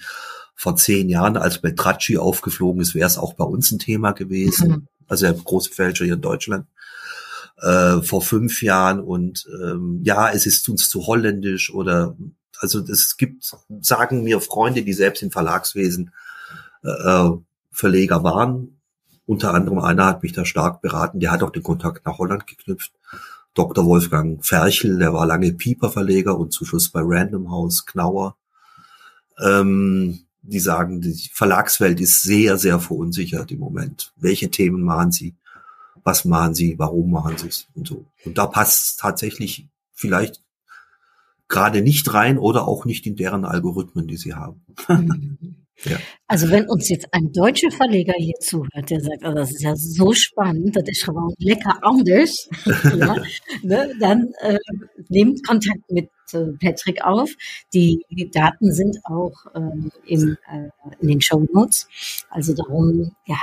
vor 0.61 0.75
zehn 0.75 1.09
Jahren, 1.09 1.37
als 1.37 1.57
Beltracci 1.57 2.19
aufgeflogen 2.19 2.83
ist, 2.83 2.93
wäre 2.93 3.07
es 3.07 3.17
auch 3.17 3.33
bei 3.33 3.43
uns 3.43 3.71
ein 3.71 3.79
Thema 3.79 4.11
gewesen. 4.11 4.69
Mhm. 4.69 4.87
Also 5.07 5.25
der 5.25 5.33
große 5.33 5.71
Fälscher 5.71 6.05
hier 6.05 6.13
in 6.13 6.21
Deutschland 6.21 6.67
äh, 7.63 7.99
vor 8.03 8.21
fünf 8.21 8.61
Jahren 8.61 8.99
und 8.99 9.47
ähm, 9.59 10.01
ja, 10.03 10.29
es 10.29 10.45
ist 10.45 10.69
uns 10.69 10.87
zu 10.87 11.07
holländisch 11.07 11.73
oder 11.73 12.15
also 12.59 12.79
es 12.81 13.17
gibt, 13.17 13.51
sagen 13.79 14.23
mir 14.23 14.39
Freunde, 14.39 14.83
die 14.83 14.93
selbst 14.93 15.23
im 15.23 15.31
Verlagswesen 15.31 16.13
äh, 16.83 17.29
Verleger 17.71 18.23
waren. 18.23 18.79
Unter 19.25 19.55
anderem 19.55 19.79
einer 19.79 20.05
hat 20.05 20.21
mich 20.21 20.33
da 20.33 20.45
stark 20.45 20.83
beraten, 20.83 21.19
der 21.19 21.31
hat 21.31 21.41
auch 21.41 21.49
den 21.49 21.63
Kontakt 21.63 22.05
nach 22.05 22.19
Holland 22.19 22.45
geknüpft. 22.45 22.91
Dr. 23.55 23.83
Wolfgang 23.83 24.45
Ferchel, 24.45 24.99
der 24.99 25.11
war 25.11 25.25
lange 25.25 25.53
Pieper-Verleger 25.53 26.37
und 26.37 26.53
zu 26.53 26.65
Schluss 26.65 26.89
bei 26.89 27.01
Random 27.03 27.49
House 27.49 27.83
Knauer. 27.87 28.35
Ähm, 29.43 30.19
die 30.41 30.59
sagen, 30.59 31.01
die 31.01 31.29
Verlagswelt 31.31 31.99
ist 31.99 32.23
sehr, 32.23 32.57
sehr 32.57 32.79
verunsichert 32.79 33.51
im 33.51 33.59
Moment. 33.59 34.13
Welche 34.15 34.49
Themen 34.49 34.81
machen 34.81 35.11
sie? 35.11 35.35
Was 36.03 36.25
machen 36.25 36.55
sie? 36.55 36.79
Warum 36.79 37.11
machen 37.11 37.37
sie 37.37 37.47
es? 37.47 37.67
Und 37.75 37.87
so. 37.87 38.05
Und 38.25 38.37
da 38.37 38.47
passt 38.47 38.99
tatsächlich 38.99 39.67
vielleicht 39.93 40.41
gerade 41.47 41.81
nicht 41.81 42.11
rein 42.13 42.37
oder 42.37 42.67
auch 42.67 42.85
nicht 42.85 43.05
in 43.05 43.15
deren 43.15 43.45
Algorithmen, 43.45 44.07
die 44.07 44.17
sie 44.17 44.33
haben. 44.33 44.65
Ja. 45.83 45.97
Also 46.27 46.49
wenn 46.49 46.69
uns 46.69 46.89
jetzt 46.89 47.07
ein 47.11 47.31
deutscher 47.31 47.71
Verleger 47.71 48.13
hier 48.17 48.35
zuhört, 48.39 48.89
der 48.89 49.01
sagt, 49.01 49.25
oh, 49.25 49.33
das 49.33 49.51
ist 49.51 49.63
ja 49.63 49.75
so 49.75 50.13
spannend, 50.13 50.75
das 50.75 50.83
ist 50.87 51.05
gewoon 51.05 51.33
lecker 51.39 51.79
anders, 51.81 52.47
ja, 52.65 53.15
ne, 53.63 53.91
dann 53.99 54.31
äh, 54.41 54.59
nehmt 55.09 55.45
Kontakt 55.45 55.89
mit 55.89 56.09
äh, 56.33 56.51
Patrick 56.59 57.03
auf. 57.03 57.29
Die, 57.73 58.05
Daten 58.31 58.73
sind 58.73 58.99
auch 59.03 59.33
ähm, 59.55 59.91
im, 60.05 60.37
äh, 60.51 60.69
in 60.99 61.07
den 61.07 61.21
Show 61.21 61.45
Notes. 61.53 61.87
Also 62.29 62.53
darum, 62.53 63.15
ja, 63.25 63.37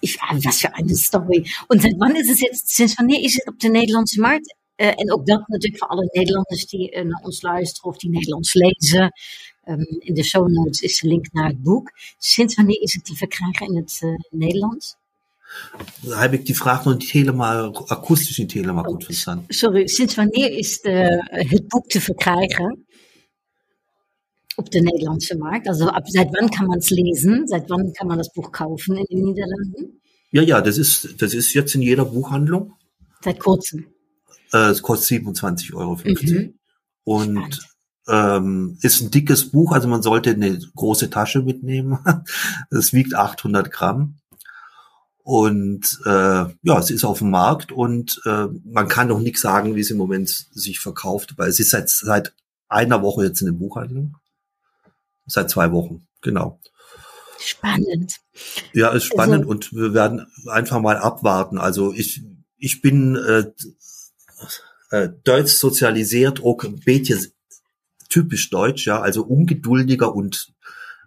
ich, 0.00 0.18
was 0.44 0.60
für 0.60 0.74
eine 0.74 0.94
Story. 0.94 1.44
Und 1.68 1.82
seit 1.82 1.94
jetzt, 2.40 2.68
sinds 2.74 2.96
wanneer 2.98 3.22
is 3.22 3.34
het 3.34 3.48
op 3.48 3.58
de 3.58 3.68
Nederlandse 3.68 4.20
markt? 4.20 4.54
Uh, 4.76 4.86
en 4.86 5.12
ook 5.12 5.26
dat 5.26 5.48
natuurlijk 5.48 5.78
voor 5.78 5.88
alle 5.88 6.08
Nederlanders 6.12 6.66
die 6.66 7.04
naar 7.04 7.20
ons 7.22 7.42
luisteren 7.42 7.90
of 7.90 7.98
die 7.98 8.10
Nederlands 8.10 8.54
lezen. 8.54 9.12
Um, 9.64 9.86
in 9.98 10.14
de 10.14 10.22
show 10.22 10.48
notes 10.48 10.80
is 10.80 11.00
de 11.00 11.08
link 11.08 11.32
naar 11.32 11.48
het 11.48 11.62
boek. 11.62 11.90
Sinds 12.18 12.54
wanneer 12.54 12.80
is 12.80 12.94
het 12.94 13.04
te 13.04 13.14
verkrijgen 13.14 13.66
in 13.66 13.76
het 13.76 14.00
Nederlands? 14.30 14.96
Heb 16.08 16.32
ik 16.32 16.46
die 16.46 16.56
vraag 16.56 16.84
nog 16.84 16.98
niet 16.98 17.10
helemaal 17.10 17.88
akoestisch 17.88 18.38
niet 18.38 18.52
helemaal 18.52 18.84
goed 18.84 19.04
verstaan. 19.04 19.44
Sorry, 19.48 19.86
sinds 19.86 20.14
wanneer 20.14 20.58
is 20.58 20.80
de, 20.80 21.24
het 21.30 21.68
boek 21.68 21.86
te 21.86 22.00
verkrijgen 22.00 22.86
op 24.56 24.70
de 24.70 24.80
Nederlandse 24.80 25.36
Markt? 25.36 25.66
Also 25.66 25.86
ab, 25.86 26.08
seit 26.08 26.30
wann 26.30 26.48
kann 26.48 26.66
man 26.66 26.78
es 26.78 26.90
lesen? 26.90 27.46
Seit 27.48 27.68
wann 27.68 27.92
kann 27.92 28.06
man 28.06 28.16
das 28.16 28.32
Buch 28.32 28.50
kaufen 28.50 28.96
in 28.96 29.04
den 29.08 29.24
Niederlanden? 29.24 30.00
Ja, 30.30 30.42
ja, 30.42 30.60
das 30.60 30.78
ist, 30.78 31.20
das 31.20 31.34
ist 31.34 31.52
jetzt 31.54 31.74
in 31.74 31.82
jeder 31.82 32.04
Buchhandlung. 32.04 32.74
Seit 33.20 33.38
kurzem. 33.40 33.86
Äh, 34.52 34.70
es 34.70 34.82
kostet 34.82 35.22
27,50 35.22 35.74
Euro. 35.74 35.98
Mhm. 36.04 36.54
Und 37.04 37.60
ähm, 38.08 38.78
ist 38.82 39.00
ein 39.00 39.10
dickes 39.10 39.50
Buch, 39.50 39.72
also 39.72 39.88
man 39.88 40.02
sollte 40.02 40.30
eine 40.30 40.58
große 40.74 41.10
Tasche 41.10 41.42
mitnehmen. 41.42 41.98
Es 42.70 42.92
wiegt 42.92 43.14
800 43.14 43.70
Gramm. 43.70 44.19
Und 45.30 46.00
äh, 46.06 46.08
ja, 46.10 46.78
es 46.80 46.90
ist 46.90 47.04
auf 47.04 47.18
dem 47.18 47.30
Markt 47.30 47.70
und 47.70 48.20
äh, 48.24 48.48
man 48.64 48.88
kann 48.88 49.06
noch 49.06 49.20
nichts 49.20 49.42
sagen, 49.42 49.76
wie 49.76 49.80
es 49.80 49.92
im 49.92 49.96
Moment 49.96 50.28
sich 50.28 50.80
verkauft, 50.80 51.34
weil 51.36 51.48
es 51.48 51.60
ist 51.60 51.70
seit, 51.70 51.88
seit 51.88 52.34
einer 52.68 53.00
Woche 53.00 53.26
jetzt 53.26 53.40
in 53.40 53.46
der 53.46 53.52
Buchhandlung. 53.52 54.16
Seit 55.26 55.48
zwei 55.48 55.70
Wochen, 55.70 56.04
genau. 56.20 56.58
Spannend. 57.38 58.16
Ja, 58.72 58.88
ist 58.88 59.04
spannend 59.04 59.42
also, 59.42 59.50
und 59.50 59.72
wir 59.72 59.94
werden 59.94 60.26
einfach 60.48 60.80
mal 60.80 60.96
abwarten. 60.96 61.58
Also 61.58 61.92
ich, 61.92 62.24
ich 62.56 62.82
bin 62.82 63.14
äh, 63.14 63.52
äh, 64.90 65.10
deutsch 65.22 65.52
sozialisiert, 65.52 66.42
auch 66.42 66.64
ein 66.64 66.80
bisschen 66.80 67.24
typisch 68.08 68.50
deutsch, 68.50 68.84
ja, 68.84 69.00
also 69.00 69.22
ungeduldiger 69.22 70.12
und 70.12 70.52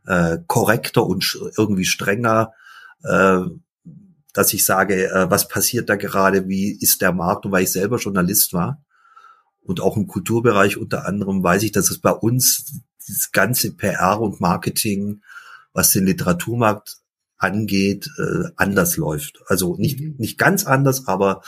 äh, 0.07 0.37
korrekter 0.47 1.05
und 1.05 1.37
irgendwie 1.57 1.83
strenger, 1.83 2.53
äh, 3.03 3.41
dass 4.33 4.53
ich 4.53 4.65
sage, 4.65 5.09
äh, 5.09 5.29
was 5.29 5.47
passiert 5.47 5.89
da 5.89 5.95
gerade, 5.95 6.47
wie 6.47 6.71
ist 6.71 7.01
der 7.01 7.13
Markt 7.13 7.45
und 7.45 7.51
weil 7.51 7.63
ich 7.63 7.71
selber 7.71 7.97
Journalist 7.97 8.53
war 8.53 8.83
und 9.61 9.79
auch 9.79 9.95
im 9.95 10.07
Kulturbereich 10.07 10.77
unter 10.77 11.05
anderem 11.05 11.43
weiß 11.43 11.63
ich, 11.63 11.71
dass 11.71 11.89
es 11.89 11.99
bei 11.99 12.11
uns 12.11 12.81
das 13.07 13.31
ganze 13.31 13.73
PR 13.73 14.19
und 14.19 14.41
Marketing, 14.41 15.21
was 15.73 15.91
den 15.91 16.05
Literaturmarkt 16.05 16.97
angeht, 17.37 18.09
äh, 18.17 18.49
anders 18.55 18.97
läuft. 18.97 19.41
Also 19.47 19.75
nicht, 19.77 19.99
mhm. 19.99 20.15
nicht 20.17 20.37
ganz 20.37 20.65
anders, 20.65 21.07
aber 21.07 21.41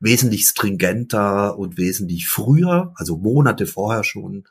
wesentlich 0.00 0.44
stringenter 0.46 1.58
und 1.58 1.76
wesentlich 1.76 2.28
früher, 2.28 2.92
also 2.96 3.16
Monate 3.16 3.66
vorher 3.66 4.04
schon, 4.04 4.44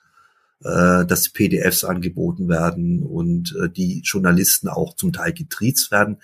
äh, 0.64 1.06
dass 1.06 1.30
PDFs 1.30 1.84
angeboten 1.84 2.50
werden 2.50 3.04
und 3.04 3.56
äh, 3.62 3.70
die 3.70 4.02
Journalisten 4.04 4.68
auch 4.70 4.96
zum 4.96 5.14
Teil 5.14 5.34
getriezt 5.34 5.92
werden. 5.92 6.18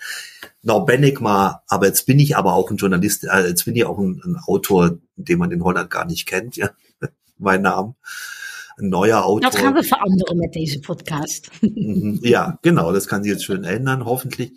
Ich 0.62 1.20
mal, 1.20 1.62
aber 1.68 1.86
jetzt 1.86 2.06
bin 2.06 2.18
ich 2.18 2.36
aber 2.36 2.54
auch 2.54 2.70
ein 2.70 2.76
Journalist, 2.76 3.24
äh, 3.24 3.46
jetzt 3.46 3.64
bin 3.64 3.76
ich 3.76 3.84
auch 3.84 3.98
ein, 3.98 4.20
ein 4.24 4.36
Autor, 4.36 4.98
den 5.16 5.38
man 5.38 5.50
in 5.50 5.62
Holland 5.62 5.90
gar 5.90 6.06
nicht 6.06 6.26
kennt, 6.26 6.56
ja, 6.56 6.70
mein 7.38 7.62
Name. 7.62 7.94
Ein 8.78 8.88
neuer 8.88 9.24
Autor. 9.24 9.50
Das 9.50 9.60
gaan 9.60 9.74
we 9.74 9.82
veranderen 9.82 10.38
met 10.38 10.54
deze 10.54 10.80
podcast. 10.80 11.50
Mhm, 11.60 12.20
ja, 12.22 12.58
genau, 12.62 12.92
das 12.92 13.08
kann 13.08 13.22
sich 13.22 13.32
jetzt 13.32 13.44
schön 13.44 13.64
ändern, 13.64 14.06
hoffentlich. 14.06 14.52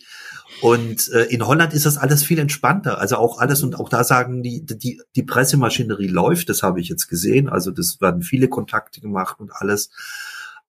Und 0.63 1.11
äh, 1.11 1.25
in 1.25 1.45
Holland 1.45 1.73
ist 1.73 1.85
das 1.85 1.97
alles 1.97 2.23
viel 2.23 2.39
entspannter. 2.39 2.97
Also 2.97 3.17
auch 3.17 3.39
alles 3.39 3.63
und 3.63 3.77
auch 3.77 3.89
da 3.89 4.05
sagen 4.05 4.43
die, 4.43 4.65
die, 4.65 5.01
die 5.13 5.23
Pressemaschinerie 5.23 6.07
läuft, 6.07 6.47
das 6.47 6.63
habe 6.63 6.79
ich 6.79 6.87
jetzt 6.87 7.07
gesehen. 7.09 7.49
Also 7.49 7.69
das 7.69 7.99
werden 7.99 8.21
viele 8.21 8.47
Kontakte 8.47 9.01
gemacht 9.01 9.41
und 9.41 9.51
alles. 9.53 9.89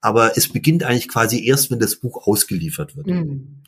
Aber 0.01 0.37
es 0.37 0.49
beginnt 0.49 0.83
eigentlich 0.83 1.07
quasi 1.07 1.47
erst, 1.47 1.71
wenn 1.71 1.79
das 1.79 1.95
Buch 1.95 2.27
ausgeliefert 2.27 2.97
wird. 2.97 3.07
Mhm. 3.07 3.63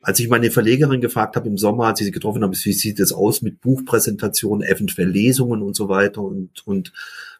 Als 0.00 0.20
ich 0.20 0.28
meine 0.28 0.52
Verlegerin 0.52 1.00
gefragt 1.00 1.34
habe 1.34 1.48
im 1.48 1.58
Sommer, 1.58 1.86
als 1.86 2.00
ich 2.00 2.06
sie 2.06 2.12
getroffen 2.12 2.44
habe, 2.44 2.54
wie 2.54 2.72
sieht 2.72 3.00
es 3.00 3.12
aus 3.12 3.42
mit 3.42 3.60
Buchpräsentationen, 3.60 4.64
eventuell 4.64 5.08
Lesungen 5.08 5.62
und 5.62 5.74
so 5.74 5.88
weiter 5.88 6.22
und, 6.22 6.64
und 6.64 6.92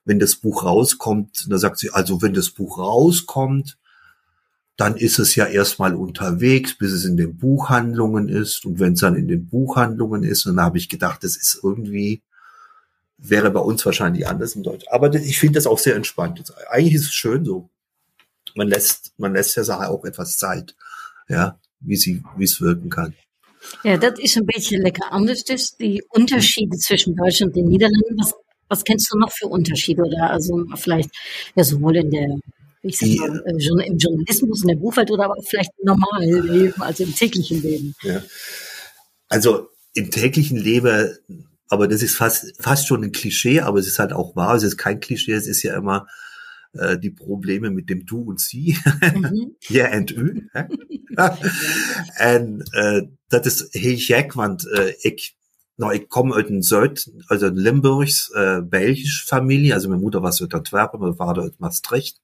wenn 0.05 0.19
das 0.19 0.35
Buch 0.35 0.65
rauskommt, 0.65 1.47
da 1.49 1.59
sagt 1.59 1.79
sie, 1.79 1.91
also 1.91 2.23
wenn 2.23 2.35
das 2.35 2.51
Buch 2.51 2.79
rauskommt, 2.79 3.79
dann 4.77 4.97
ist 4.97 5.19
es 5.19 5.35
ja 5.35 5.47
erstmal 5.47 5.95
unterwegs, 5.95 6.77
bis 6.77 6.93
es 6.93 7.05
in 7.05 7.17
den 7.17 7.37
Buchhandlungen 7.39 8.29
ist. 8.29 8.67
Und 8.67 8.79
wenn 8.79 8.93
es 8.93 9.01
dann 9.01 9.17
in 9.17 9.27
den 9.27 9.49
Buchhandlungen 9.49 10.23
ist, 10.23 10.45
dann 10.47 10.61
habe 10.61 10.77
ich 10.77 10.89
gedacht, 10.89 11.25
das 11.25 11.37
ist 11.37 11.61
irgendwie, 11.63 12.23
wäre 13.17 13.51
bei 13.51 13.61
uns 13.61 13.87
wahrscheinlich 13.87 14.27
anders 14.27 14.55
in 14.55 14.63
Deutsch. 14.63 14.85
Aber 14.91 15.13
ich 15.15 15.39
finde 15.39 15.55
das 15.55 15.67
auch 15.67 15.79
sehr 15.79 15.97
entspannt. 15.97 16.53
Eigentlich 16.69 16.95
ist 16.95 17.07
es 17.07 17.15
schön 17.15 17.45
so. 17.45 17.71
Man 18.55 18.69
lässt, 18.69 19.13
man 19.17 19.33
lässt 19.33 19.57
der 19.57 19.65
Sache 19.65 19.89
auch 19.89 20.05
etwas 20.05 20.37
Zeit, 20.37 20.75
ja, 21.29 21.59
wie 21.81 21.97
sie, 21.97 22.23
wie 22.37 22.45
es 22.45 22.61
wirken 22.61 22.91
kann. 22.91 23.15
Ja, 23.83 23.97
das 23.97 24.19
ist 24.19 24.37
ein 24.37 24.47
bisschen 24.47 24.83
lecker 24.83 25.11
anders, 25.11 25.43
das, 25.45 25.77
die 25.77 26.03
Unterschiede 26.11 26.77
zwischen 26.77 27.17
Deutschland 27.17 27.51
und 27.51 27.57
den 27.57 27.69
Niederlanden. 27.69 28.17
Was, 28.19 28.35
was 28.69 28.85
kennst 28.85 29.13
du 29.13 29.19
noch 29.19 29.33
für 29.33 29.47
Unterschiede? 29.47 30.03
Oder 30.03 30.31
also 30.31 30.65
vielleicht 30.77 31.11
ja 31.55 31.65
sowohl 31.65 31.97
in 31.97 32.11
der 32.11 32.39
ich 32.89 32.99
sag 32.99 33.09
mal, 33.09 33.43
äh, 33.47 33.87
im 33.87 33.99
Journalismus, 33.99 34.63
in 34.63 34.69
der 34.69 34.77
Buchwelt 34.77 35.11
oder 35.11 35.25
aber 35.25 35.37
vielleicht 35.43 35.71
im 35.79 35.87
normalen 35.87 36.47
Leben, 36.47 36.83
also 36.83 37.05
im 37.05 37.15
täglichen 37.15 37.63
Leben. 37.63 37.95
Ja. 38.03 38.23
Also 39.29 39.69
im 39.95 40.11
täglichen 40.11 40.59
Leben, 40.59 41.17
aber 41.69 41.89
das 41.89 42.03
ist 42.03 42.17
fast, 42.17 42.53
fast 42.61 42.87
schon 42.87 43.03
ein 43.03 43.13
Klischee, 43.13 43.61
aber 43.61 43.79
es 43.79 43.87
ist 43.87 43.99
halt 43.99 44.13
auch 44.13 44.37
wahr, 44.37 44.55
es 44.55 44.63
ist 44.63 44.77
kein 44.77 45.01
Klischee, 45.01 45.33
es 45.33 45.47
ist 45.47 45.63
ja 45.63 45.77
immer 45.77 46.07
äh, 46.75 46.99
die 46.99 47.11
Probleme 47.11 47.71
mit 47.71 47.89
dem 47.89 48.07
Du 48.07 48.23
und 48.23 48.41
Sie. 48.41 48.77
Mhm. 49.15 49.57
ja, 49.69 49.93
und 49.97 50.11
Ü. 50.13 50.43
en 52.17 52.65
äh, 52.73 53.03
dat 53.29 53.47
is 53.47 53.69
heel 53.73 53.97
gek, 53.97 54.37
want 54.37 54.67
äh, 54.67 54.93
ik 55.01 55.35
nou, 55.77 55.93
ik 55.95 56.09
kom 56.09 56.33
uit 56.33 56.49
een 56.49 56.63
Zuid, 56.63 57.11
also 57.27 57.47
een 57.47 57.59
Limburgs, 57.59 58.31
äh, 58.35 58.63
Belgisch 58.63 59.25
Familie. 59.25 59.75
Also 59.75 59.89
meine 59.89 60.01
Mutter 60.01 60.23
was 60.23 60.41
uit 60.41 60.55
Antwerpen, 60.55 61.01
mein 61.01 61.15
Vater 61.15 61.43
uit 61.43 61.59
Maastricht. 61.59 62.21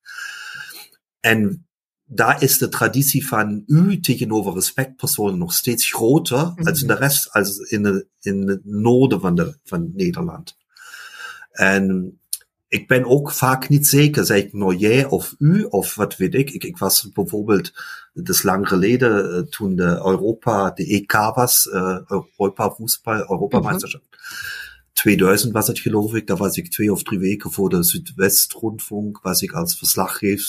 En 1.22 1.66
daar 2.04 2.42
is 2.42 2.58
de 2.58 2.68
traditie 2.68 3.26
van 3.26 3.62
u 3.66 4.00
tegenover 4.00 4.54
respectpersonen 4.54 5.38
nog 5.38 5.52
steeds 5.52 5.92
groter 5.92 6.38
mm 6.38 6.52
-hmm. 6.54 6.66
als 6.66 6.80
in 6.80 6.86
de 6.86 6.94
rest, 6.94 7.32
als 7.32 7.58
in, 7.58 7.82
de, 7.82 8.06
in 8.20 8.48
het 8.48 8.64
noorden 8.64 9.20
van, 9.20 9.34
de, 9.34 9.58
van 9.64 9.90
Nederland. 9.94 10.56
En 11.50 12.16
ik 12.68 12.88
ben 12.88 13.04
ook 13.04 13.32
vaak 13.32 13.68
niet 13.68 13.86
zeker, 13.86 14.24
zeg 14.24 14.38
ik 14.38 14.52
nou 14.52 14.76
jij 14.76 15.04
of 15.04 15.34
u 15.38 15.62
of 15.62 15.94
wat 15.94 16.16
weet 16.16 16.34
ik. 16.34 16.50
Ik, 16.50 16.64
ik 16.64 16.78
was 16.78 17.10
bijvoorbeeld, 17.12 17.72
dat 18.12 18.28
is 18.28 18.42
lang 18.42 18.68
geleden, 18.68 19.36
uh, 19.36 19.38
toen 19.38 19.76
de 19.76 19.82
Europa, 19.82 20.70
de 20.70 20.86
EK 20.86 21.12
was, 21.12 21.66
uh, 21.72 21.98
Europa 22.08 22.70
Fußball, 22.70 23.18
Europameisterschaft. 23.18 24.04
Mm 24.10 24.16
-hmm. 24.18 24.60
2000 24.92 25.52
was 25.52 25.66
het 25.66 25.78
geloof 25.78 26.14
ik, 26.14 26.26
da 26.26 26.36
was 26.36 26.56
ik 26.56 26.70
twee 26.70 26.92
of 26.92 27.02
drie 27.02 27.18
weken 27.18 27.50
voor 27.50 27.68
de 27.68 27.84
Südwestrundfunk, 27.84 29.20
was 29.22 29.42
ik 29.42 29.52
als 29.52 29.78
verslaggever 29.78 30.46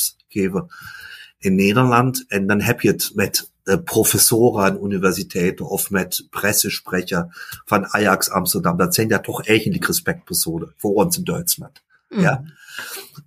in 1.38 1.56
Nederland. 1.56 2.26
En 2.28 2.48
dan 2.48 2.62
heb 2.62 2.82
je 2.82 2.88
het 2.88 3.12
met 3.14 3.52
uh, 3.64 3.76
professoren 3.84 4.64
aan 4.64 4.84
universiteiten 4.84 5.70
of 5.70 5.90
met 5.90 6.28
pressesprecher 6.30 7.26
van 7.66 7.86
Ajax 7.86 8.30
Amsterdam. 8.30 8.78
Dat 8.78 8.96
zijn 8.96 9.08
ja 9.08 9.20
toch 9.20 9.46
eigenlijk 9.46 9.86
respectpersonen 9.86 10.74
voor 10.78 10.94
ons 10.94 11.18
in 11.18 11.24
Duitsland. 11.24 11.82
Mm. 12.10 12.20
Ja. 12.20 12.44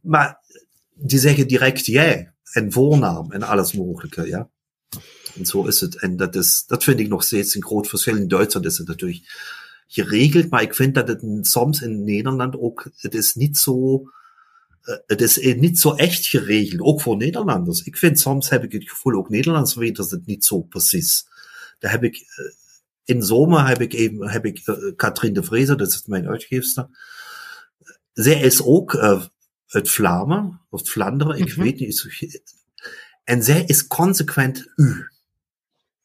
Maar 0.02 0.38
die 0.94 1.18
zeggen 1.18 1.48
direct 1.48 1.86
jij 1.86 2.32
en 2.52 2.72
voornaam 2.72 3.32
en 3.32 3.42
alles 3.42 3.72
mogelijke, 3.72 4.26
ja. 4.26 4.48
En 5.34 5.46
zo 5.46 5.66
is 5.66 5.80
het. 5.80 6.00
En 6.00 6.16
dat 6.16 6.34
is, 6.34 6.64
dat 6.66 6.84
vind 6.84 7.00
ik 7.00 7.08
nog 7.08 7.22
steeds 7.22 7.54
een 7.54 7.64
groot 7.64 7.88
verschil. 7.88 8.16
In 8.16 8.28
Duitsland 8.28 8.66
is 8.66 8.78
het 8.78 8.86
natuurlijk 8.86 9.22
geregeld, 9.86 10.50
maar 10.50 10.62
ik 10.62 10.74
vind 10.74 10.94
dat 10.94 11.08
het 11.08 11.22
soms 11.40 11.82
in 11.82 12.04
Nederland 12.04 12.58
ook, 12.58 12.90
het 12.96 13.14
is 13.14 13.34
niet 13.34 13.58
zo, 13.58 14.02
het 15.06 15.20
is 15.20 15.54
niet 15.56 15.78
zo 15.78 15.94
echt 15.94 16.26
geregeld, 16.26 16.80
ook 16.80 17.00
voor 17.00 17.16
Nederlanders. 17.16 17.82
Ik 17.82 17.96
vind 17.96 18.20
soms 18.20 18.48
heb 18.48 18.64
ik 18.64 18.72
het 18.72 18.88
gevoel, 18.90 19.14
ook 19.14 19.28
Nederlanders 19.28 19.74
weten 19.74 20.06
het 20.08 20.26
niet 20.26 20.44
zo 20.44 20.60
precies. 20.60 21.26
Daar 21.78 21.90
heb 21.90 22.04
ik, 22.04 22.24
in 23.04 23.22
zomer 23.22 23.66
heb 23.66 23.80
ik 23.80 23.92
even, 23.92 24.28
heb 24.28 24.44
ik 24.44 24.62
Katrien 24.96 25.32
de 25.32 25.42
Vreese, 25.42 25.74
dat 25.74 25.88
is 25.88 26.02
mijn 26.06 26.28
uitgeefster. 26.28 26.88
Zij 28.12 28.40
is 28.40 28.62
ook 28.62 28.92
uh, 28.92 29.22
uit 29.66 29.90
Vlamen, 29.90 30.60
of 30.70 30.90
Vlaanderen, 30.90 31.38
ik 31.38 31.48
mm 31.48 31.52
-hmm. 31.52 31.62
weet 31.62 31.78
niet. 31.78 32.44
En 33.24 33.42
zij 33.42 33.64
is 33.64 33.86
consequent 33.86 34.72
u. 34.76 35.10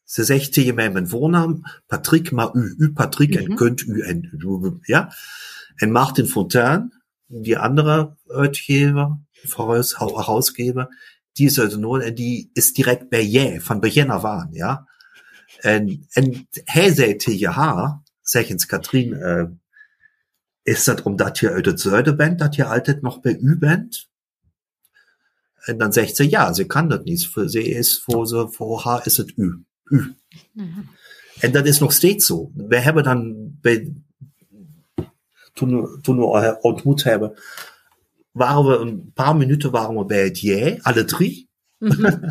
Ze 0.04 0.24
zegt 0.24 0.52
tegen 0.52 0.74
mij 0.74 0.92
mijn 0.92 1.08
voornaam, 1.08 1.60
Patrick, 1.86 2.30
maar 2.30 2.54
u, 2.54 2.74
u 2.78 2.92
Patrick, 2.92 3.30
mm 3.30 3.36
-hmm. 3.36 3.50
en 3.50 3.56
kunt 3.56 3.80
u, 3.80 4.00
en 4.00 4.80
ja. 4.80 5.14
En 5.74 5.90
Martin 5.90 6.26
Fontaine, 6.26 7.01
die 7.40 7.58
andere 7.58 8.16
herausgeber, 10.14 10.88
die 11.32 11.46
is 11.46 11.60
uit 11.60 11.78
Noord 11.78 12.02
en 12.02 12.14
die 12.14 12.50
is 12.52 12.72
direct 12.72 13.08
bij 13.08 13.26
jij, 13.26 13.60
van 13.60 13.80
begin 13.80 14.10
af 14.10 14.24
aan, 14.24 14.48
ja. 14.50 14.90
En, 15.58 16.06
en 16.10 16.48
tegen 17.16 17.50
haar, 17.50 18.02
zeg 18.20 18.48
eens 18.48 18.66
Katrien, 18.66 19.12
uh, 19.12 19.44
is 20.62 20.84
dat 20.84 21.02
omdat 21.02 21.38
je 21.38 21.50
uit 21.50 21.66
het 21.66 21.80
zuiden 21.80 22.16
bent, 22.16 22.38
dat 22.38 22.54
je 22.54 22.64
altijd 22.64 23.02
nog 23.02 23.20
bij 23.20 23.38
u 23.38 23.58
bent? 23.58 24.10
En 25.62 25.78
dan 25.78 25.92
zegt 25.92 26.16
ze, 26.16 26.30
ja, 26.30 26.52
ze 26.52 26.66
kan 26.66 26.88
dat 26.88 27.04
niet. 27.04 27.30
Ze 27.46 27.64
is, 27.64 28.02
voor, 28.02 28.26
ze, 28.26 28.48
voor 28.50 28.80
haar 28.80 29.06
is 29.06 29.16
het 29.16 29.32
u. 29.36 29.64
u. 29.84 30.14
Mhm. 30.52 30.80
En 31.40 31.52
dat 31.52 31.66
is 31.66 31.78
nog 31.78 31.92
steeds 31.92 32.26
zo. 32.26 32.50
We 32.54 32.78
hebben 32.78 33.02
dan 33.02 33.34
bij, 33.60 33.92
toen, 35.52 35.98
toen 36.00 36.18
we 36.18 36.58
ontmoet 36.60 37.02
hebben, 37.02 37.38
waren 38.30 38.64
we 38.64 38.76
een 38.76 39.10
paar 39.14 39.36
minuten 39.36 39.70
waren 39.70 39.96
we 39.96 40.04
bij 40.04 40.24
het 40.24 40.40
jij, 40.40 40.78
alle 40.82 41.04
drie. 41.04 41.48
Mhm. 41.78 42.30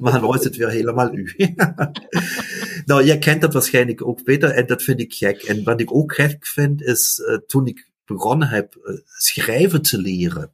Maar 0.00 0.20
dan 0.20 0.34
is 0.34 0.44
het 0.44 0.56
weer 0.56 0.68
helemaal 0.68 1.14
u. 1.14 1.34
nou, 2.86 3.04
jij 3.04 3.18
kent 3.18 3.40
dat 3.40 3.52
waarschijnlijk 3.52 4.06
ook 4.06 4.24
beter 4.24 4.50
en 4.50 4.66
dat 4.66 4.82
vind 4.82 5.00
ik 5.00 5.14
gek. 5.14 5.42
En 5.42 5.64
wat 5.64 5.80
ik 5.80 5.94
ook 5.94 6.14
gek 6.14 6.46
vind 6.46 6.82
is, 6.82 7.18
uh, 7.18 7.36
toen 7.46 7.66
ik 7.66 7.90
begonnen 8.04 8.48
heb 8.48 8.74
uh, 8.74 8.98
schrijven 9.04 9.82
te 9.82 9.98
leren. 9.98 10.52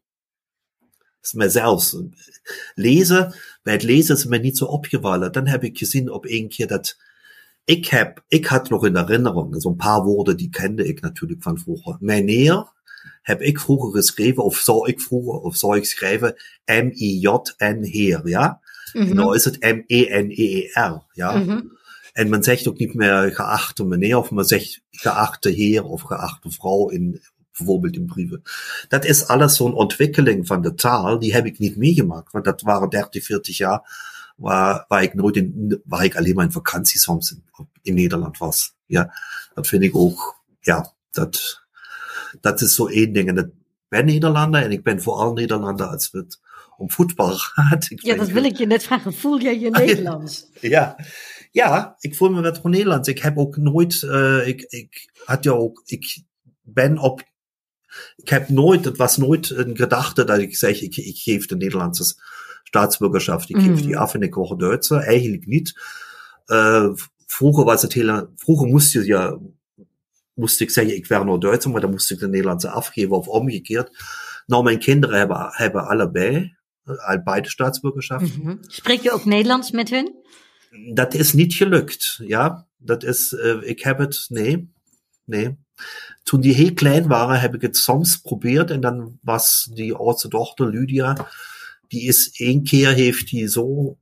Dat 0.88 1.23
is 1.23 1.33
mijzelf. 1.33 1.93
Lezen, 2.75 3.35
bij 3.62 3.73
het 3.73 3.83
lezen 3.83 4.17
is 4.17 4.25
me 4.25 4.38
niet 4.38 4.59
zo 4.59 4.64
opgevallen. 4.64 5.33
Dan 5.33 5.47
heb 5.47 5.64
ik 5.64 5.79
gezien 5.79 6.11
op 6.11 6.27
één 6.27 6.49
keer 6.49 6.67
dat 6.67 6.99
ik 7.64 7.87
heb, 7.87 8.24
ik 8.29 8.46
had 8.46 8.68
nog 8.68 8.87
in 8.87 8.96
herinnering, 8.96 9.62
zo'n 9.62 9.77
paar 9.77 10.03
woorden 10.03 10.37
die 10.37 10.48
kende 10.48 10.87
ik 10.87 11.00
natuurlijk 11.00 11.42
van 11.42 11.59
vroeger. 11.59 11.96
Meneer 12.00 12.72
heb 13.22 13.40
ik 13.40 13.61
vroeger 13.61 13.90
geschreven, 13.90 14.44
of 14.44 14.57
zou 14.57 14.88
ik 14.88 15.00
vroeger, 15.00 15.40
of 15.40 15.57
zou 15.57 15.77
ik 15.77 15.85
schrijven, 15.85 16.35
M-I-J-N 16.64 17.79
Heer, 17.83 18.29
ja? 18.29 18.61
Mm 18.92 19.07
-hmm. 19.07 19.14
Nou 19.14 19.35
is 19.35 19.44
het 19.44 19.61
M-E-N-E-E-R, 19.61 21.03
ja? 21.12 21.42
-hmm. 21.42 21.72
En 22.12 22.29
men 22.29 22.42
zegt 22.42 22.68
ook 22.68 22.79
niet 22.79 22.94
meer 22.94 23.35
geachte 23.35 23.85
meneer, 23.85 24.16
of 24.16 24.31
men 24.31 24.44
zegt 24.44 24.81
geachte 24.90 25.50
heer 25.50 25.85
of 25.85 26.03
geachte 26.03 26.50
vrouw 26.50 26.88
in, 26.88 27.22
bijvoorbeeld 27.57 27.96
in 27.96 28.07
brieven. 28.07 28.42
Dat 28.88 29.05
is 29.05 29.27
alles 29.27 29.57
zo'n 29.57 29.74
ontwikkeling 29.74 30.46
van 30.46 30.62
de 30.62 30.74
taal, 30.74 31.18
die 31.18 31.33
heb 31.33 31.46
ik 31.46 31.59
niet 31.59 31.77
meegemaakt, 31.77 32.33
want 32.33 32.44
dat 32.44 32.61
waren 32.61 32.88
30, 32.88 33.24
40 33.24 33.57
jaar 33.57 34.12
waar, 34.35 34.85
waar 34.88 35.03
ik 35.03 35.14
nooit 35.14 35.37
in, 35.37 35.81
waar 35.85 36.05
ik 36.05 36.16
alleen 36.16 36.35
maar 36.35 36.44
in 36.44 36.53
vakantie 36.53 37.01
soms 37.01 37.33
in, 37.33 37.68
in 37.83 37.94
Nederland 37.94 38.38
was. 38.38 38.75
Ja, 38.87 39.14
dat 39.55 39.66
vind 39.66 39.83
ik 39.83 39.97
ook, 39.97 40.44
ja, 40.61 40.92
dat, 41.11 41.64
dat 42.40 42.61
is 42.61 42.75
zo 42.75 42.87
één 42.87 43.12
ding. 43.12 43.29
En 43.29 43.37
ik 43.37 43.51
ben 43.88 44.05
Nederlander 44.05 44.62
en 44.62 44.70
ik 44.70 44.83
ben 44.83 45.03
vooral 45.03 45.33
Nederlander 45.33 45.87
als 45.87 46.09
het 46.12 46.40
om 46.77 46.90
voetbal 46.90 47.33
gaat. 47.33 47.90
Ik 47.90 48.03
ja, 48.03 48.16
dat 48.16 48.29
wil 48.29 48.44
ik 48.44 48.57
je 48.57 48.66
net 48.66 48.85
vragen. 48.85 49.14
Voel 49.14 49.40
jij 49.40 49.61
je 49.61 49.70
Nederlands? 49.70 50.47
ja. 50.61 50.97
ja, 51.51 51.94
ik 51.99 52.16
voel 52.16 52.31
me 52.31 52.40
net 52.40 52.57
gewoon 52.57 52.70
Nederlands. 52.70 53.09
Ik 53.09 53.18
heb 53.18 53.38
ook 53.38 53.57
nooit, 53.57 54.03
uh, 54.03 54.47
ik, 54.47 54.61
ik 54.62 55.11
had 55.25 55.44
ja 55.44 55.51
ook, 55.51 55.83
ik 55.85 56.23
ben 56.62 56.99
op, 56.99 57.23
ik 58.16 58.29
heb 58.29 58.49
nooit, 58.49 58.85
het 58.85 58.97
was 58.97 59.16
nooit 59.16 59.51
een 59.51 59.77
gedachte 59.77 60.25
dat 60.25 60.38
ik 60.38 60.57
zeg, 60.57 60.81
ik, 60.81 60.97
ik 60.97 61.16
geef 61.16 61.47
de 61.47 61.57
Nederlandse 61.57 62.14
staatsbürgerschaft, 62.74 63.46
geef 63.46 63.66
mm. 63.66 63.76
die 63.76 63.96
af 63.96 64.14
en 64.14 64.22
ik 64.22 64.34
word 64.34 64.60
Duitser. 64.60 64.98
Eigenlijk 64.98 65.46
niet. 65.46 65.80
Uh, 66.46 66.90
vroeger 67.26 67.64
was 67.64 67.82
het 67.82 67.92
heel, 67.92 68.28
vroeger 68.37 68.68
moest 68.68 68.92
je 68.92 69.06
ja, 69.06 69.38
moest 70.34 70.60
ik 70.60 70.70
zeggen, 70.70 70.96
ik 70.96 71.06
werd 71.06 71.24
nou 71.24 71.40
Duitser, 71.40 71.70
maar 71.70 71.80
dan 71.80 71.90
moest 71.90 72.10
ik 72.10 72.18
de 72.18 72.28
Nederlandse 72.28 72.68
afgeven 72.68 73.16
of 73.16 73.28
omgekeerd. 73.28 73.90
Nou, 74.46 74.62
mijn 74.62 74.78
kinderen 74.78 75.18
hebben, 75.18 75.48
hebben 75.50 75.87
allebei, 75.87 76.54
uh, 76.84 77.22
beide 77.24 77.48
staatsbürgerschaft. 77.48 78.37
Mm 78.37 78.44
-hmm. 78.44 78.58
Spreek 78.60 79.00
je 79.00 79.12
ook 79.12 79.24
Nederlands 79.24 79.70
met 79.70 79.90
hun? 79.90 80.14
Dat 80.94 81.14
is 81.14 81.32
niet 81.32 81.54
gelukt, 81.54 82.20
ja. 82.22 82.66
Dat 82.76 83.04
is, 83.04 83.32
uh, 83.32 83.56
ik 83.62 83.82
heb 83.82 83.98
het, 83.98 84.24
nee, 84.28 84.72
nee. 85.24 85.58
Toen 86.22 86.40
die 86.40 86.54
heel 86.54 86.74
klein 86.74 87.06
waren, 87.06 87.40
heb 87.40 87.54
ik 87.54 87.60
het 87.60 87.76
soms 87.76 88.16
probeert 88.16 88.70
en 88.70 88.80
dan 88.80 89.18
was 89.22 89.68
die 89.72 89.94
oudste 89.94 90.28
dochter 90.28 90.68
Lydia, 90.68 91.26
die 91.88 92.03
is 92.03 92.31
één 92.33 92.64
keer 92.64 92.92
heeft 92.92 93.29
die 93.31 93.49
zo 93.49 93.97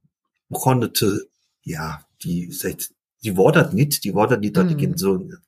begonnen 0.46 0.92
te, 0.92 1.28
ja, 1.60 2.06
die 2.16 2.52
zegt, 2.52 2.92
die 3.18 3.34
wordt 3.34 3.56
dat 3.56 3.72
niet, 3.72 4.02
die 4.02 4.12
wordt 4.12 4.30
dat 4.30 4.40
niet, 4.40 4.54
dat 4.54 4.64
mm. 4.64 4.70
ik 4.70 4.80
in 4.80 4.98
zo'n 4.98 5.38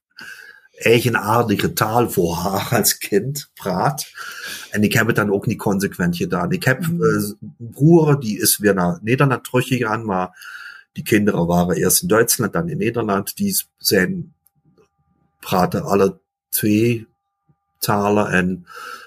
eigenaardige 0.75 1.73
taal 1.73 2.11
voor 2.11 2.35
haar 2.35 2.69
als 2.79 2.99
kind 2.99 3.51
praat. 3.55 4.11
En 4.71 4.83
ik 4.83 4.93
heb 4.93 5.07
het 5.07 5.17
dan 5.17 5.33
ook 5.33 5.47
niet 5.47 5.59
consequent 5.59 6.17
gedaan. 6.17 6.53
Ik 6.53 6.65
heb 6.65 6.87
mm. 6.87 7.03
uh, 7.03 7.31
broer, 7.57 8.21
die 8.21 8.41
is 8.41 8.59
weer 8.59 8.75
naar 8.75 8.99
Nederland 9.03 9.45
teruggegaan, 9.45 10.05
maar 10.05 10.53
die 10.93 11.05
kinderen 11.05 11.47
waren 11.47 11.77
eerst 11.77 12.03
in 12.03 12.09
Duitsland, 12.09 12.53
dan 12.53 12.69
in 12.69 12.79
Nederland. 12.79 13.37
Die 13.37 13.63
zijn, 13.77 14.35
praten 15.41 15.83
alle 15.83 16.19
twee 16.49 17.07
talen 17.85 18.31
en 18.31 18.67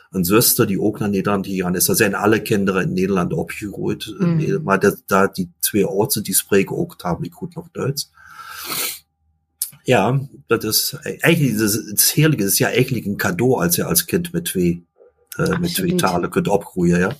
een 0.10 0.26
zuster 0.26 0.68
die 0.68 0.82
ook 0.82 1.00
naar 1.00 1.10
Nederland 1.10 1.48
gegaan 1.48 1.76
is. 1.76 1.88
Er 1.88 1.96
zijn 1.96 2.16
alle 2.16 2.42
kinderen 2.42 2.82
in 2.82 2.94
Nederland 2.94 3.34
opgegroeid. 3.34 4.16
Mm. 4.18 4.64
Maar 4.64 4.80
dat, 4.80 5.04
da, 5.06 5.28
die 5.28 5.52
twee 5.60 5.86
oudsten, 5.86 6.24
die 6.24 6.36
spreken 6.36 6.78
ook 6.78 6.98
tamelijk 6.98 7.34
goed 7.34 7.56
nog 7.56 7.68
Duits. 7.72 8.12
Ja, 9.84 10.20
dat 10.48 10.64
is 10.64 10.94
eigenlijk, 11.02 11.58
das 11.58 11.76
ist, 11.76 11.90
das 11.90 12.14
heerlijk. 12.14 12.42
Het 12.42 12.52
is 12.52 12.58
ja 12.58 12.70
eigenlijk 12.70 13.06
een 13.06 13.16
cadeau 13.16 13.64
als 13.64 13.76
je 13.76 13.84
als 13.84 14.06
kind 14.06 14.32
met 14.32 14.46
twee, 14.46 14.86
uh, 15.40 15.60
met 15.60 15.74
twee 15.74 15.96
talen 15.96 16.30
kunt 16.30 16.48
opgroeien. 16.48 17.00
Ja. 17.00 17.18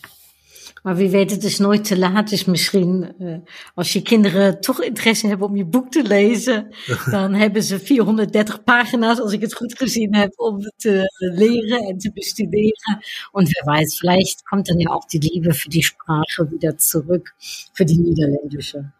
Maar 0.88 0.96
wie 0.96 1.10
weet, 1.10 1.32
het 1.32 1.44
is 1.44 1.58
nooit 1.58 1.84
te 1.84 1.98
laat. 1.98 2.30
Dus 2.30 2.46
misschien 2.46 3.14
uh, 3.20 3.38
als 3.74 3.94
je 3.94 4.02
kinderen 4.02 4.62
toch 4.62 4.82
interesse 4.82 5.28
hebben 5.28 5.48
om 5.48 5.56
je 5.56 5.66
boek 5.66 5.92
te 5.92 6.04
lezen, 6.04 6.76
dan 7.12 7.34
hebben 7.34 7.64
ze 7.64 7.80
430 7.80 8.64
pagina's, 8.64 9.20
als 9.20 9.32
ik 9.32 9.42
het 9.42 9.54
goed 9.54 9.78
gezien 9.78 10.16
heb, 10.16 10.34
om 10.36 10.60
te 10.76 11.14
leren 11.18 11.80
en 11.80 11.98
te 11.98 12.12
bestuderen. 12.14 13.00
Und 13.32 13.50
wer 13.50 13.76
weiß, 13.76 13.98
vielleicht 13.98 14.44
kommt 14.44 14.68
dann 14.68 14.80
ja 14.80 14.90
auch 14.90 15.06
die 15.06 15.20
Liebe 15.20 15.54
für 15.54 15.70
die 15.70 15.84
Sprache 15.84 16.52
wieder 16.52 16.78
zurück, 16.78 17.36
für 17.74 17.86
die 17.86 17.98
Niederländische. 17.98 18.97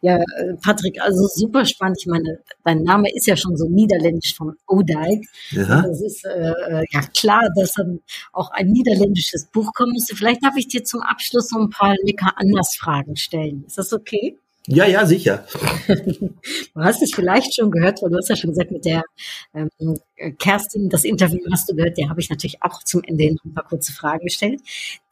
Ja, 0.00 0.16
äh, 0.16 0.54
Patrick, 0.62 1.00
also 1.00 1.26
super 1.26 1.64
spannend. 1.64 1.98
Ich 2.00 2.06
meine, 2.06 2.40
dein 2.64 2.82
Name 2.82 3.08
ist 3.14 3.26
ja 3.26 3.36
schon 3.36 3.56
so 3.56 3.68
niederländisch 3.68 4.34
von 4.34 4.56
Odijk. 4.66 5.26
Ja. 5.50 5.82
Das 5.82 6.00
ist 6.00 6.24
äh, 6.24 6.50
äh, 6.50 6.84
ja 6.90 7.00
klar, 7.16 7.48
dass 7.56 7.74
dann 7.74 8.00
auch 8.32 8.50
ein 8.52 8.68
niederländisches 8.68 9.46
Buch 9.46 9.72
kommen 9.74 9.92
müsste. 9.92 10.16
Vielleicht 10.16 10.44
darf 10.44 10.56
ich 10.56 10.68
dir 10.68 10.84
zum 10.84 11.02
Abschluss 11.02 11.50
noch 11.50 11.60
ein 11.60 11.70
paar 11.70 11.94
lecker 12.04 12.32
anders 12.36 12.76
Fragen 12.78 13.16
stellen. 13.16 13.64
Ist 13.66 13.78
das 13.78 13.92
okay? 13.92 14.38
Ja, 14.72 14.86
ja, 14.86 15.04
sicher. 15.04 15.44
du 15.88 16.30
hast 16.76 17.02
es 17.02 17.12
vielleicht 17.12 17.56
schon 17.56 17.72
gehört, 17.72 18.02
weil 18.02 18.10
du 18.10 18.16
hast 18.16 18.28
ja 18.28 18.36
schon 18.36 18.50
gesagt, 18.50 18.70
mit 18.70 18.84
der 18.84 19.02
ähm, 19.52 19.68
Kerstin, 20.38 20.88
das 20.88 21.02
Interview 21.02 21.40
hast 21.50 21.68
du 21.68 21.74
gehört, 21.74 21.98
der 21.98 22.08
habe 22.08 22.20
ich 22.20 22.30
natürlich 22.30 22.62
auch 22.62 22.84
zum 22.84 23.02
Ende 23.02 23.24
hin 23.24 23.38
ein 23.44 23.52
paar 23.52 23.66
kurze 23.66 23.92
Fragen 23.92 24.26
gestellt. 24.26 24.60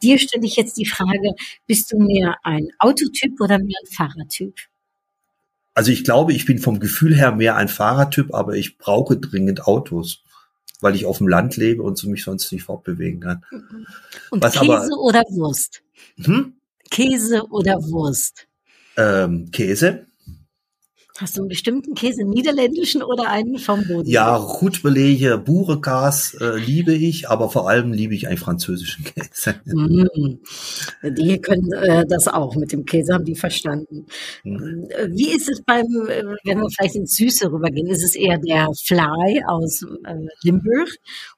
Dir 0.01 0.19
stelle 0.21 0.47
ich 0.47 0.55
jetzt 0.55 0.77
die 0.77 0.87
Frage, 0.87 1.33
bist 1.67 1.91
du 1.91 1.99
mehr 1.99 2.37
ein 2.45 2.69
Autotyp 2.79 3.41
oder 3.41 3.59
mehr 3.59 3.77
ein 3.83 3.93
Fahrertyp? 3.93 4.55
Also 5.75 5.91
ich 5.91 6.05
glaube, 6.05 6.33
ich 6.33 6.47
bin 6.47 6.61
vom 6.61 6.79
Gefühl 6.79 7.17
her 7.17 7.33
mehr 7.33 7.57
ein 7.57 7.69
Fahrertyp, 7.69 8.35
aber 8.35 8.55
ich 8.55 8.79
brauche 8.79 9.17
dringend 9.17 9.67
Autos, 9.67 10.23
weil 10.81 10.95
ich 10.95 11.05
auf 11.05 11.19
dem 11.19 11.27
Land 11.27 11.57
lebe 11.57 11.83
und 11.83 12.01
mich 12.05 12.23
sonst 12.23 12.53
nicht 12.53 12.63
fortbewegen 12.63 13.21
kann. 13.21 13.45
Und 14.31 14.41
Was 14.41 14.55
Käse 14.55 14.73
aber, 14.73 14.89
oder 15.01 15.23
Wurst? 15.31 15.83
Hm? 16.23 16.55
Käse 16.91 17.45
oder 17.51 17.75
Wurst? 17.75 18.48
Ähm, 18.99 19.51
Käse. 19.51 20.07
Hast 21.19 21.37
du 21.37 21.41
einen 21.41 21.49
bestimmten 21.49 21.95
Käse, 21.95 22.25
niederländischen 22.25 23.03
oder 23.03 23.29
einen 23.29 23.59
vom 23.59 23.85
Boden? 23.89 24.09
Ja, 24.09 24.37
Rutbelege, 24.37 25.37
Burekas 25.37 26.35
äh, 26.35 26.57
liebe 26.57 26.95
ich, 26.95 27.29
aber 27.29 27.51
vor 27.51 27.69
allem 27.69 27.93
liebe 27.93 28.15
ich 28.15 28.29
einen 28.29 28.37
französischen 28.37 29.05
Käse. 29.17 29.57
Mm, 29.65 30.39
die 31.03 31.41
können 31.41 31.73
äh, 31.73 32.07
das 32.07 32.29
auch 32.29 32.55
mit 32.55 32.73
dem 32.73 32.85
Käse, 32.85 33.15
haben 33.15 33.25
die 33.25 33.35
verstanden. 33.35 34.07
Mm. 34.45 34.85
Wie 35.09 35.31
ist 35.35 35.49
es 35.49 35.61
beim, 35.63 35.87
äh, 36.09 36.23
wenn 36.45 36.61
wir 36.61 36.69
vielleicht 36.71 36.95
ins 36.95 37.17
Süße 37.17 37.51
rübergehen, 37.51 37.89
ist 37.89 38.05
es 38.05 38.15
eher 38.15 38.39
der 38.39 38.69
Fly 38.87 39.43
aus 39.45 39.83
äh, 39.83 40.15
Limburg 40.45 40.89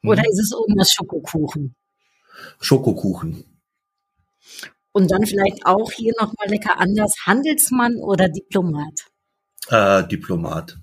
oder 0.04 0.20
mm. 0.20 0.30
ist 0.30 0.40
es 0.40 0.52
irgendwas 0.52 0.92
Schokokuchen? 0.92 1.74
Schokokuchen. 2.60 3.49
Und 4.92 5.10
dann 5.10 5.24
vielleicht 5.24 5.66
auch 5.66 5.92
hier 5.92 6.12
nochmal 6.18 6.48
lecker 6.48 6.78
anders, 6.78 7.14
Handelsmann 7.24 7.96
oder 7.96 8.28
Diplomat? 8.28 9.06
Äh, 9.68 10.06
Diplomat. 10.08 10.78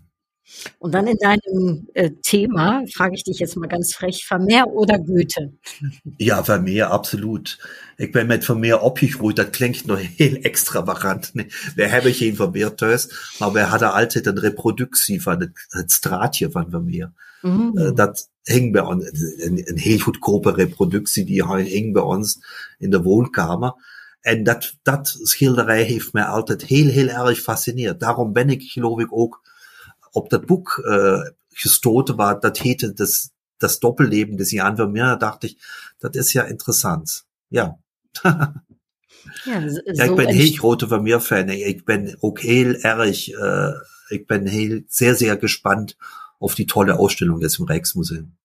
Und 0.79 0.93
dann 0.93 1.07
in 1.07 1.17
deinem 1.17 1.87
äh, 1.93 2.11
Thema 2.21 2.83
frage 2.93 3.15
ich 3.15 3.23
dich 3.23 3.39
jetzt 3.39 3.57
mal 3.57 3.67
ganz 3.67 3.93
frech, 3.93 4.25
Vermeer 4.25 4.67
oder 4.67 4.97
Goethe? 4.97 5.53
Ja, 6.17 6.43
Vermeer, 6.43 6.91
absolut. 6.91 7.57
Ik 7.97 8.11
ben 8.13 8.27
met 8.27 8.45
Vermeer 8.45 8.81
opgegroeid, 8.81 9.35
dat 9.35 9.49
klinkt 9.49 9.85
nog 9.85 9.99
heel 10.15 10.35
extravagant. 10.35 11.33
Nee, 11.33 11.47
we 11.75 11.87
hebben 11.87 12.13
geen 12.13 12.35
Vermeer 12.35 12.75
thuis, 12.75 13.05
we 13.37 13.59
hadden 13.59 13.93
altijd 13.93 14.25
een 14.25 14.39
reproductie 14.39 15.21
van 15.21 15.39
het, 15.39 15.65
het 15.67 15.91
straatje 15.91 16.51
van 16.51 16.69
Vermeer. 16.69 17.11
Uh, 17.41 17.91
dat 17.93 18.29
hing 18.43 18.71
bij 18.71 18.81
ons, 18.81 19.05
een, 19.37 19.61
een 19.69 19.77
heel 19.77 19.99
goedkope 19.99 20.51
reproductie, 20.51 21.25
die 21.25 21.55
hing 21.55 21.93
bij 21.93 22.01
ons 22.01 22.39
in 22.77 22.89
de 22.89 23.01
woonkamer. 23.01 23.73
En 24.21 24.43
dat, 24.43 24.77
dat 24.82 25.19
schilderij 25.21 25.84
heeft 25.84 26.13
mij 26.13 26.23
altijd 26.23 26.62
heel, 26.62 26.88
heel 26.88 27.08
erg 27.08 27.39
fascineerd. 27.39 27.99
Daarom 27.99 28.34
ben 28.34 28.49
ik, 28.49 28.63
geloof 28.63 28.99
ik, 28.99 29.08
ook 29.10 29.41
op 30.12 30.30
dat 30.30 30.45
boek 30.45 30.82
uh, 30.86 31.21
gestoten, 31.49 32.15
waar 32.15 32.39
dat 32.39 32.58
heette 32.58 32.93
das, 32.93 33.30
das 33.58 33.80
Doppelleben 33.80 34.36
des 34.36 34.49
Jan 34.49 34.75
Vermeer. 34.75 35.03
Da 35.03 35.15
dachte 35.15 35.47
ik, 35.47 35.58
dat 35.97 36.15
is 36.15 36.32
ja 36.32 36.43
interessant. 36.43 37.27
Ja. 37.47 37.77
ja, 39.43 39.69
zo 39.69 39.82
ja, 39.84 40.03
ik 40.03 40.15
ben 40.15 40.27
heel 40.27 40.51
grote 40.51 40.88
Vermeer-Fan. 40.88 41.49
Ik 41.49 41.86
ben 41.86 42.17
ook 42.19 42.39
heel 42.39 42.73
erg, 42.73 43.27
uh, 43.27 43.73
ik 44.08 44.27
ben 44.27 44.47
heel, 44.47 44.82
sehr, 44.88 45.15
sehr 45.15 45.38
gespannt 45.39 45.97
auf 46.39 46.56
die 46.56 46.65
tolle 46.65 46.93
Ausstellung 46.93 47.41
jetzt 47.41 47.60
im 47.60 47.65
Rijksmuseum. 47.65 48.38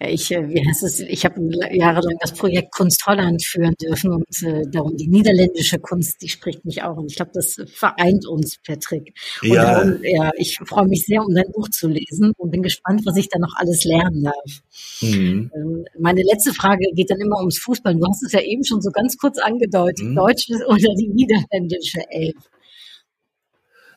Ich, 0.00 0.30
äh, 0.30 0.48
wie 0.48 0.66
heißt 0.66 0.82
es, 0.82 1.00
ich 1.00 1.24
habe 1.24 1.40
jahrelang 1.72 2.16
das 2.20 2.32
Projekt 2.32 2.72
Kunst 2.72 3.04
Holland 3.06 3.44
führen 3.44 3.74
dürfen 3.80 4.12
und 4.12 4.42
äh, 4.42 4.62
darum 4.70 4.96
die 4.96 5.08
niederländische 5.08 5.78
Kunst, 5.78 6.20
die 6.22 6.28
spricht 6.28 6.64
mich 6.64 6.82
auch. 6.82 6.96
Und 6.96 7.10
ich 7.10 7.16
glaube, 7.16 7.30
das 7.34 7.56
vereint 7.72 8.26
uns, 8.26 8.58
Patrick. 8.66 9.14
Und 9.42 9.48
ja. 9.48 9.64
Darum, 9.64 9.98
ja, 10.02 10.30
ich 10.36 10.58
freue 10.64 10.86
mich 10.86 11.04
sehr, 11.06 11.22
um 11.22 11.34
dein 11.34 11.50
Buch 11.52 11.68
zu 11.68 11.88
lesen 11.88 12.32
und 12.36 12.50
bin 12.50 12.62
gespannt, 12.62 13.02
was 13.04 13.16
ich 13.16 13.28
da 13.28 13.38
noch 13.38 13.54
alles 13.56 13.84
lernen 13.84 14.24
darf. 14.24 14.62
Mhm. 15.00 15.50
Ähm, 15.54 15.84
meine 15.98 16.22
letzte 16.22 16.52
Frage 16.52 16.84
geht 16.94 17.10
dann 17.10 17.20
immer 17.20 17.38
ums 17.38 17.58
Fußball. 17.58 17.94
Du 17.94 18.06
hast 18.06 18.22
es 18.22 18.32
ja 18.32 18.40
eben 18.40 18.64
schon 18.64 18.80
so 18.82 18.90
ganz 18.90 19.16
kurz 19.16 19.38
angedeutet. 19.38 20.04
Mhm. 20.04 20.16
Deutsch 20.16 20.48
oder 20.66 20.94
die 20.96 21.08
niederländische 21.08 22.00
Elf? 22.10 22.34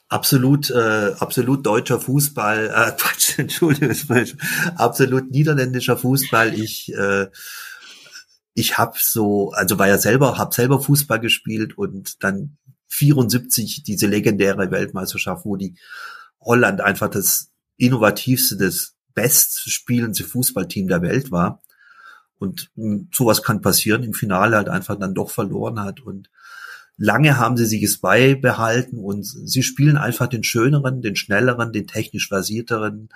Absolut, 0.10 0.70
äh, 0.70 1.14
absolut 1.20 1.66
deutscher 1.66 2.00
Fußball, 2.00 2.68
äh, 2.68 2.92
Quatsch, 2.98 3.40
Entschuldigung, 3.40 3.96
absolut 4.76 5.32
niederländischer 5.32 5.98
Fußball. 5.98 6.54
Ich, 6.54 6.94
äh, 6.94 7.28
ich 8.54 8.78
habe 8.78 8.98
so, 9.00 9.52
also 9.52 9.78
war 9.78 9.88
ja 9.88 9.98
selber, 9.98 10.38
habe 10.38 10.54
selber 10.54 10.80
Fußball 10.80 11.20
gespielt 11.20 11.78
und 11.78 12.24
dann 12.24 12.58
74 12.90 13.84
diese 13.84 14.08
legendäre 14.08 14.72
Weltmeisterschaft, 14.72 15.46
wo 15.46 15.56
die 15.56 15.76
Holland 16.40 16.82
einfach 16.82 17.10
das 17.10 17.52
innovativste, 17.78 18.58
das 18.58 18.96
bestspielendste 19.14 20.24
Fußballteam 20.24 20.88
der 20.88 21.02
Welt 21.02 21.32
war. 21.32 21.62
Und 22.40 22.72
mh, 22.76 22.84
hm, 22.84 23.10
sowas 23.14 23.44
kann 23.44 23.62
passieren, 23.62 24.04
im 24.04 24.14
Finale 24.14 24.56
halt 24.56 24.70
einfach 24.70 24.98
dann 24.98 25.14
doch 25.14 25.32
verloren 25.32 25.80
hat 25.80 26.02
und 26.02 26.30
Lange 26.98 27.38
haben 27.38 27.58
sie 27.58 27.66
sich 27.66 27.84
es 27.84 28.00
beibehalten 28.00 28.98
und 28.98 29.24
sie 29.24 29.64
spielen 29.64 29.98
einfach 29.98 30.28
den 30.28 30.44
schöneren, 30.44 31.02
den 31.02 31.16
schnelleren, 31.16 31.72
den 31.72 31.88
technisch 31.88 32.28
versierteren 32.28 33.10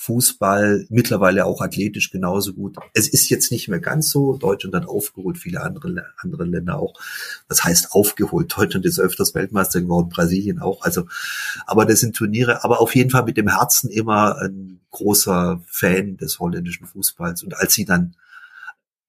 Fußball, 0.00 0.86
mittlerweile 0.88 1.44
auch 1.44 1.60
athletisch 1.60 2.10
genauso 2.10 2.54
gut. 2.54 2.78
Es 2.94 3.06
ist 3.06 3.28
jetzt 3.28 3.52
nicht 3.52 3.68
mehr 3.68 3.80
ganz 3.80 4.08
so. 4.08 4.38
Deutschland 4.38 4.74
hat 4.74 4.88
aufgeholt, 4.88 5.36
viele 5.36 5.60
andere, 5.60 6.06
andere 6.16 6.44
Länder 6.44 6.78
auch. 6.78 6.94
Das 7.48 7.64
heißt 7.64 7.92
aufgeholt. 7.92 8.50
Deutschland 8.56 8.86
ist 8.86 8.98
öfters 8.98 9.34
Weltmeister 9.34 9.82
geworden, 9.82 10.08
Brasilien 10.08 10.58
auch. 10.58 10.80
Also, 10.80 11.06
aber 11.66 11.84
das 11.84 12.00
sind 12.00 12.16
Turniere, 12.16 12.64
aber 12.64 12.80
auf 12.80 12.94
jeden 12.94 13.10
Fall 13.10 13.24
mit 13.24 13.36
dem 13.36 13.48
Herzen 13.48 13.90
immer 13.90 14.38
ein 14.38 14.80
großer 14.90 15.60
Fan 15.66 16.16
des 16.16 16.38
holländischen 16.38 16.86
Fußballs. 16.86 17.42
Und 17.42 17.58
als 17.58 17.74
sie 17.74 17.84
dann 17.84 18.16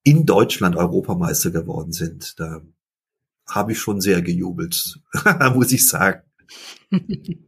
in 0.04 0.26
Deutschland 0.26 0.76
Europameister 0.76 1.52
geworden 1.52 1.93
sind, 1.93 2.38
da 2.38 2.62
habe 3.52 3.74
ich 3.74 3.80
schon 3.80 4.02
sehr 4.02 4.22
gejubelt, 4.22 5.00
muss 5.54 5.72
ich 5.72 5.88
sagen. 5.88 6.22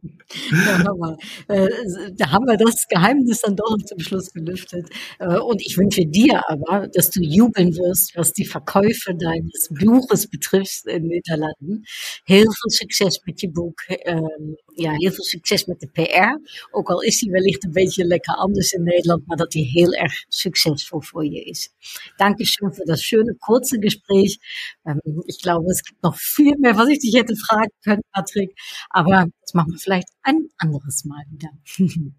ja, 0.66 1.16
äh, 1.48 1.68
da 2.16 2.30
haben 2.30 2.46
wir 2.46 2.56
das 2.56 2.86
Geheimnis 2.88 3.42
dann 3.42 3.56
doch 3.56 3.76
zum 3.84 3.98
Schluss 3.98 4.32
gelüftet. 4.32 4.88
Äh, 5.18 5.38
und 5.38 5.60
ich 5.60 5.76
wünsche 5.76 6.06
dir 6.06 6.42
aber, 6.48 6.88
dass 6.88 7.10
du 7.10 7.20
jubeln 7.20 7.74
wirst, 7.76 8.16
was 8.16 8.32
die 8.32 8.46
Verkäufe 8.46 9.14
deines 9.14 9.68
Buches 9.70 10.28
betrifft 10.28 10.86
in 10.86 11.08
Niederlanden. 11.08 11.84
Heel 12.24 12.50
veel 12.52 12.70
succes 12.70 13.20
met 13.24 13.40
je 13.40 13.50
boek. 13.50 13.80
Ähm, 13.88 14.56
ja, 14.74 14.92
heel 14.92 15.12
veel 15.12 15.24
succes 15.24 15.66
met 15.66 15.80
de 15.80 15.88
PR. 15.88 16.38
Ook 16.70 16.88
al 16.88 17.00
is 17.02 17.18
die 17.18 17.30
wellicht 17.30 17.64
een 17.64 17.72
beetje 17.72 18.04
lekker 18.04 18.34
anders 18.34 18.72
in 18.72 18.82
Nederland, 18.82 19.26
maar 19.26 19.36
dat 19.36 19.52
die 19.52 19.64
heel 19.64 19.92
erg 19.92 20.12
succesvol 20.28 21.02
voor 21.02 21.24
je 21.24 21.44
ist. 21.44 21.74
Dankeschön 22.16 22.72
für 22.72 22.84
das 22.84 23.02
schöne, 23.02 23.34
kurze 23.38 23.78
Gespräch. 23.78 24.38
Ähm, 24.86 25.00
ich 25.26 25.38
glaube, 25.42 25.70
es 25.70 25.82
gibt 25.82 26.02
noch 26.02 26.16
viel 26.16 26.56
mehr, 26.58 26.76
was 26.76 26.88
ich 26.88 26.98
dich 26.98 27.14
hätte 27.14 27.36
fragen 27.36 27.70
können, 27.82 28.02
Patrick. 28.12 28.54
Aber 28.90 29.26
das 29.40 29.54
machen 29.54 29.72
wir 29.72 29.78
vielleicht 29.78 30.08
ein 30.22 30.48
anderes 30.56 31.04
Mal 31.04 31.24
wieder. 31.30 31.50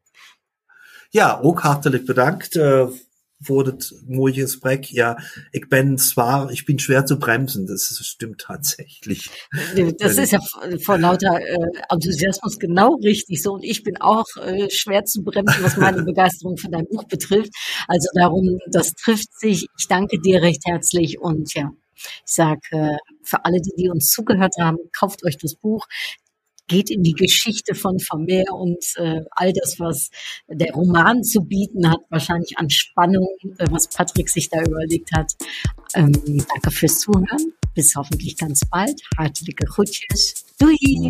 ja, 1.11 1.39
ook 1.41 1.61
hartelijk 1.61 2.05
bedankt 2.05 2.55
uh, 2.55 2.87
voor 3.39 3.65
het 3.65 4.01
mooie 4.07 4.41
gesprek. 4.41 4.83
Ja, 4.83 5.23
ik 5.51 5.69
ben 5.69 5.97
zwaar, 5.97 6.51
ich 6.51 6.65
bin 6.65 6.79
schwer 6.79 7.05
zu 7.05 7.17
bremsen. 7.17 7.65
Das 7.65 7.99
stimmt 8.03 8.41
tatsächlich. 8.41 9.29
Das 9.97 10.17
ist 10.17 10.31
ja 10.31 10.39
vor 10.79 10.97
lauter 10.97 11.39
äh, 11.39 11.69
Enthusiasmus 11.89 12.57
genau 12.57 12.95
richtig 12.95 13.41
so. 13.41 13.53
Und 13.53 13.63
ich 13.63 13.83
bin 13.83 13.97
auch 13.97 14.25
äh, 14.41 14.69
schwer 14.69 15.03
zu 15.05 15.23
bremsen, 15.23 15.63
was 15.63 15.77
meine 15.77 16.03
Begeisterung 16.11 16.57
für 16.57 16.69
dein 16.69 16.87
Buch 16.87 17.03
betrifft. 17.03 17.51
Also 17.87 18.07
darum, 18.13 18.59
das 18.71 18.93
trifft 18.93 19.37
sich. 19.39 19.67
Ich 19.77 19.87
danke 19.87 20.19
dir 20.19 20.41
recht 20.41 20.63
herzlich 20.65 21.19
und 21.19 21.53
ja. 21.53 21.71
Ich 21.97 22.33
sage 22.33 22.59
äh, 22.71 22.97
für 23.23 23.45
alle, 23.45 23.61
die, 23.61 23.73
die 23.77 23.89
uns 23.89 24.11
zugehört 24.11 24.55
haben, 24.59 24.77
kauft 24.97 25.23
euch 25.25 25.37
das 25.37 25.55
Buch 25.55 25.87
geht 26.67 26.89
in 26.89 27.03
die 27.03 27.13
Geschichte 27.13 27.75
von 27.75 27.99
Vermeer 27.99 28.51
und 28.53 28.83
äh, 28.95 29.21
all 29.31 29.53
das, 29.53 29.79
was 29.79 30.09
der 30.47 30.73
Roman 30.73 31.23
zu 31.23 31.41
bieten 31.41 31.89
hat, 31.89 31.99
wahrscheinlich 32.09 32.57
an 32.57 32.69
Spannung, 32.69 33.27
äh, 33.57 33.67
was 33.69 33.87
Patrick 33.87 34.29
sich 34.29 34.49
da 34.49 34.61
überlegt 34.61 35.11
hat. 35.13 35.33
Ähm, 35.93 36.11
danke 36.23 36.71
fürs 36.71 36.99
Zuhören. 36.99 37.53
Bis 37.73 37.95
hoffentlich 37.95 38.37
ganz 38.37 38.61
bald. 38.69 39.01
Hartelijke 39.17 39.65
groetjes. 39.65 40.45
Doei! 40.57 41.09